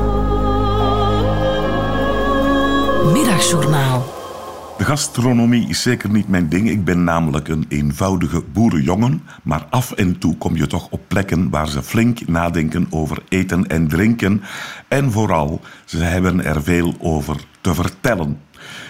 Middagjournaal. 3.12 4.20
De 4.78 4.84
gastronomie 4.84 5.68
is 5.68 5.82
zeker 5.82 6.10
niet 6.10 6.28
mijn 6.28 6.48
ding. 6.48 6.70
Ik 6.70 6.84
ben 6.84 7.04
namelijk 7.04 7.48
een 7.48 7.64
eenvoudige 7.68 8.42
boerenjongen. 8.52 9.22
Maar 9.42 9.66
af 9.70 9.92
en 9.92 10.18
toe 10.18 10.36
kom 10.36 10.56
je 10.56 10.66
toch 10.66 10.88
op 10.90 11.00
plekken 11.08 11.50
waar 11.50 11.68
ze 11.68 11.82
flink 11.82 12.28
nadenken 12.28 12.86
over 12.90 13.18
eten 13.28 13.66
en 13.66 13.88
drinken. 13.88 14.42
En 14.88 15.12
vooral, 15.12 15.60
ze 15.84 15.98
hebben 15.98 16.44
er 16.44 16.62
veel 16.62 16.94
over 16.98 17.36
te 17.62 17.74
vertellen. 17.74 18.40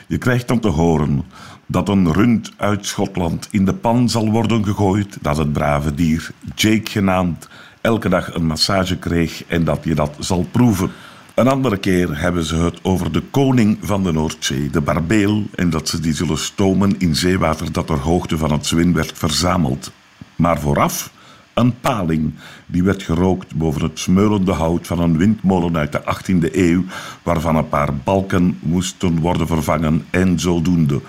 Je 0.06 0.18
krijgt 0.18 0.48
dan 0.48 0.60
te 0.60 0.68
horen 0.68 1.24
dat 1.66 1.88
een 1.88 2.12
rund 2.12 2.52
uit 2.56 2.86
Schotland 2.86 3.48
in 3.50 3.64
de 3.64 3.74
pan 3.74 4.08
zal 4.08 4.30
worden 4.30 4.64
gegooid. 4.64 5.18
Dat 5.20 5.36
het 5.36 5.52
brave 5.52 5.94
dier, 5.94 6.30
Jake 6.54 6.90
genaamd, 6.90 7.48
elke 7.80 8.08
dag 8.08 8.34
een 8.34 8.46
massage 8.46 8.98
kreeg 8.98 9.44
en 9.46 9.64
dat 9.64 9.80
je 9.84 9.94
dat 9.94 10.16
zal 10.18 10.46
proeven. 10.50 10.90
Een 11.34 11.48
andere 11.48 11.76
keer 11.76 12.20
hebben 12.20 12.44
ze 12.44 12.56
het 12.56 12.78
over 12.82 13.12
de 13.12 13.22
koning 13.30 13.78
van 13.80 14.02
de 14.02 14.12
Noordzee, 14.12 14.70
de 14.70 14.80
barbeel, 14.80 15.46
en 15.54 15.70
dat 15.70 15.88
ze 15.88 16.00
die 16.00 16.14
zullen 16.14 16.38
stomen 16.38 16.98
in 16.98 17.16
zeewater 17.16 17.72
dat 17.72 17.86
ter 17.86 17.98
hoogte 17.98 18.38
van 18.38 18.52
het 18.52 18.66
zwin 18.66 18.92
werd 18.92 19.18
verzameld. 19.18 19.92
Maar 20.36 20.60
vooraf 20.60 21.10
een 21.54 21.80
paling, 21.80 22.34
die 22.66 22.82
werd 22.82 23.02
gerookt 23.02 23.54
boven 23.54 23.82
het 23.82 23.98
smeulende 23.98 24.52
hout 24.52 24.86
van 24.86 24.98
een 24.98 25.16
windmolen 25.16 25.76
uit 25.76 25.92
de 25.92 26.00
18e 26.00 26.54
eeuw, 26.54 26.84
waarvan 27.22 27.56
een 27.56 27.68
paar 27.68 27.94
balken 27.94 28.58
moesten 28.62 29.20
worden 29.20 29.46
vervangen 29.46 30.04
en 30.10 30.40
zodoende. 30.40 31.00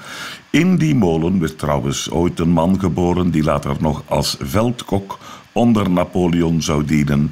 In 0.49 0.77
die 0.77 0.95
molen 0.95 1.39
werd 1.39 1.57
trouwens 1.57 2.11
ooit 2.11 2.39
een 2.39 2.51
man 2.51 2.79
geboren 2.79 3.31
die 3.31 3.43
later 3.43 3.75
nog 3.79 4.03
als 4.05 4.37
veldkok 4.39 5.19
onder 5.51 5.89
Napoleon 5.89 6.61
zou 6.61 6.85
dienen. 6.85 7.31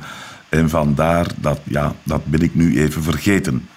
En 0.50 0.69
vandaar 0.69 1.28
dat, 1.38 1.60
ja, 1.63 1.93
dat 2.04 2.26
ben 2.26 2.41
ik 2.41 2.56
nu 2.56 2.80
even 2.80 3.04
vergeten. 3.04 3.67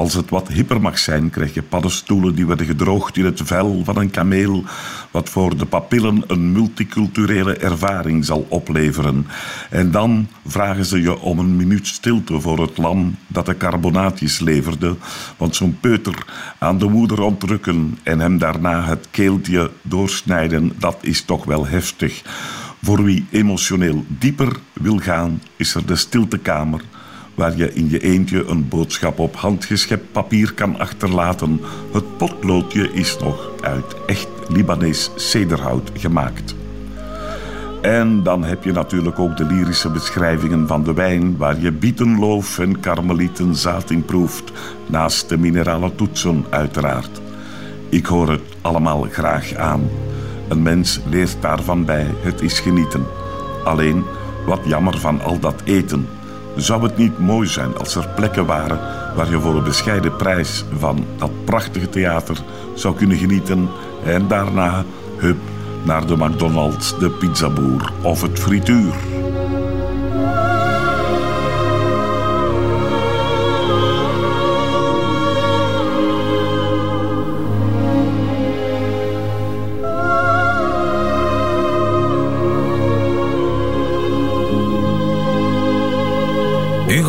Als 0.00 0.14
het 0.14 0.30
wat 0.30 0.48
hipper 0.48 0.80
mag 0.80 0.98
zijn, 0.98 1.30
krijg 1.30 1.54
je 1.54 1.62
paddenstoelen 1.62 2.34
die 2.34 2.46
werden 2.46 2.66
gedroogd 2.66 3.16
in 3.16 3.24
het 3.24 3.40
vel 3.44 3.80
van 3.84 3.96
een 3.96 4.10
kameel, 4.10 4.64
wat 5.10 5.28
voor 5.28 5.56
de 5.56 5.66
papillen 5.66 6.24
een 6.26 6.52
multiculturele 6.52 7.56
ervaring 7.56 8.24
zal 8.24 8.46
opleveren. 8.48 9.26
En 9.70 9.90
dan 9.90 10.28
vragen 10.46 10.84
ze 10.84 11.00
je 11.00 11.18
om 11.18 11.38
een 11.38 11.56
minuut 11.56 11.86
stilte 11.86 12.40
voor 12.40 12.60
het 12.60 12.78
lam 12.78 13.16
dat 13.26 13.46
de 13.46 13.56
carbonaatjes 13.56 14.38
leverde, 14.38 14.96
want 15.36 15.56
zo'n 15.56 15.78
peuter 15.80 16.24
aan 16.58 16.78
de 16.78 16.88
moeder 16.88 17.20
ontrukken 17.20 17.98
en 18.02 18.20
hem 18.20 18.38
daarna 18.38 18.84
het 18.84 19.08
keeltje 19.10 19.70
doorsnijden, 19.82 20.72
dat 20.78 20.98
is 21.00 21.22
toch 21.22 21.44
wel 21.44 21.66
heftig. 21.66 22.22
Voor 22.82 23.04
wie 23.04 23.26
emotioneel 23.30 24.04
dieper 24.08 24.56
wil 24.72 24.98
gaan, 24.98 25.42
is 25.56 25.74
er 25.74 25.86
de 25.86 25.96
stiltekamer 25.96 26.80
waar 27.40 27.56
je 27.56 27.72
in 27.72 27.90
je 27.90 28.00
eentje 28.00 28.44
een 28.46 28.68
boodschap 28.68 29.18
op 29.18 29.36
handgeschept 29.36 30.12
papier 30.12 30.52
kan 30.54 30.78
achterlaten. 30.78 31.60
Het 31.92 32.16
potloodje 32.16 32.92
is 32.92 33.16
nog 33.18 33.50
uit 33.60 33.96
echt 34.06 34.28
Libanees 34.48 35.10
cederhout 35.14 35.90
gemaakt. 35.94 36.54
En 37.82 38.22
dan 38.22 38.44
heb 38.44 38.64
je 38.64 38.72
natuurlijk 38.72 39.18
ook 39.18 39.36
de 39.36 39.44
lyrische 39.44 39.90
beschrijvingen 39.90 40.66
van 40.66 40.84
de 40.84 40.94
wijn, 40.94 41.36
waar 41.36 41.60
je 41.60 41.72
bietenloof 41.72 42.58
en 42.58 42.80
karmelietenzaad 42.80 43.90
in 43.90 44.04
proeft, 44.04 44.52
naast 44.86 45.28
de 45.28 45.38
minerale 45.38 45.94
toetsen 45.94 46.44
uiteraard. 46.50 47.20
Ik 47.88 48.06
hoor 48.06 48.30
het 48.30 48.42
allemaal 48.60 49.02
graag 49.02 49.54
aan. 49.54 49.88
Een 50.48 50.62
mens 50.62 51.00
leert 51.10 51.36
daarvan 51.40 51.84
bij, 51.84 52.06
het 52.22 52.40
is 52.40 52.60
genieten. 52.60 53.06
Alleen, 53.64 54.04
wat 54.46 54.60
jammer 54.64 54.98
van 54.98 55.20
al 55.20 55.38
dat 55.38 55.62
eten. 55.64 56.06
Zou 56.56 56.82
het 56.82 56.96
niet 56.96 57.18
mooi 57.18 57.48
zijn 57.48 57.76
als 57.78 57.94
er 57.94 58.08
plekken 58.08 58.46
waren 58.46 58.78
waar 59.16 59.30
je 59.30 59.40
voor 59.40 59.54
een 59.54 59.64
bescheiden 59.64 60.16
prijs 60.16 60.64
van 60.78 61.06
dat 61.16 61.44
prachtige 61.44 61.88
theater 61.88 62.36
zou 62.74 62.94
kunnen 62.94 63.16
genieten 63.16 63.68
en 64.04 64.28
daarna, 64.28 64.84
hup, 65.16 65.38
naar 65.82 66.06
de 66.06 66.16
McDonald's, 66.16 66.98
de 66.98 67.10
pizzaboer 67.10 67.92
of 68.02 68.22
het 68.22 68.38
frituur? 68.38 69.19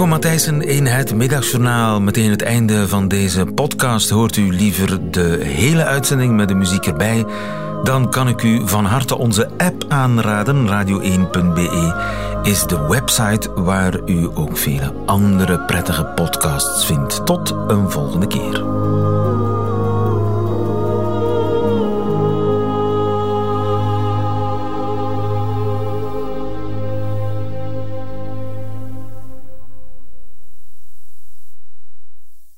Hugo 0.01 0.13
Matthijssen 0.13 0.61
in 0.61 0.85
het 0.85 1.15
middagjournaal. 1.15 2.01
Meteen 2.01 2.29
het 2.29 2.41
einde 2.41 2.87
van 2.87 3.07
deze 3.07 3.45
podcast. 3.45 4.09
Hoort 4.09 4.35
u 4.37 4.53
liever 4.53 5.11
de 5.11 5.39
hele 5.43 5.85
uitzending 5.85 6.35
met 6.35 6.47
de 6.47 6.55
muziek 6.55 6.85
erbij? 6.85 7.25
Dan 7.83 8.09
kan 8.09 8.27
ik 8.27 8.43
u 8.43 8.67
van 8.67 8.85
harte 8.85 9.17
onze 9.17 9.49
app 9.57 9.85
aanraden. 9.87 10.67
Radio1.be 10.67 11.93
is 12.43 12.63
de 12.63 12.87
website 12.87 13.53
waar 13.53 13.99
u 14.05 14.29
ook 14.33 14.57
vele 14.57 14.93
andere 15.05 15.59
prettige 15.59 16.05
podcasts 16.05 16.85
vindt. 16.85 17.25
Tot 17.25 17.55
een 17.67 17.91
volgende 17.91 18.27
keer. 18.27 18.63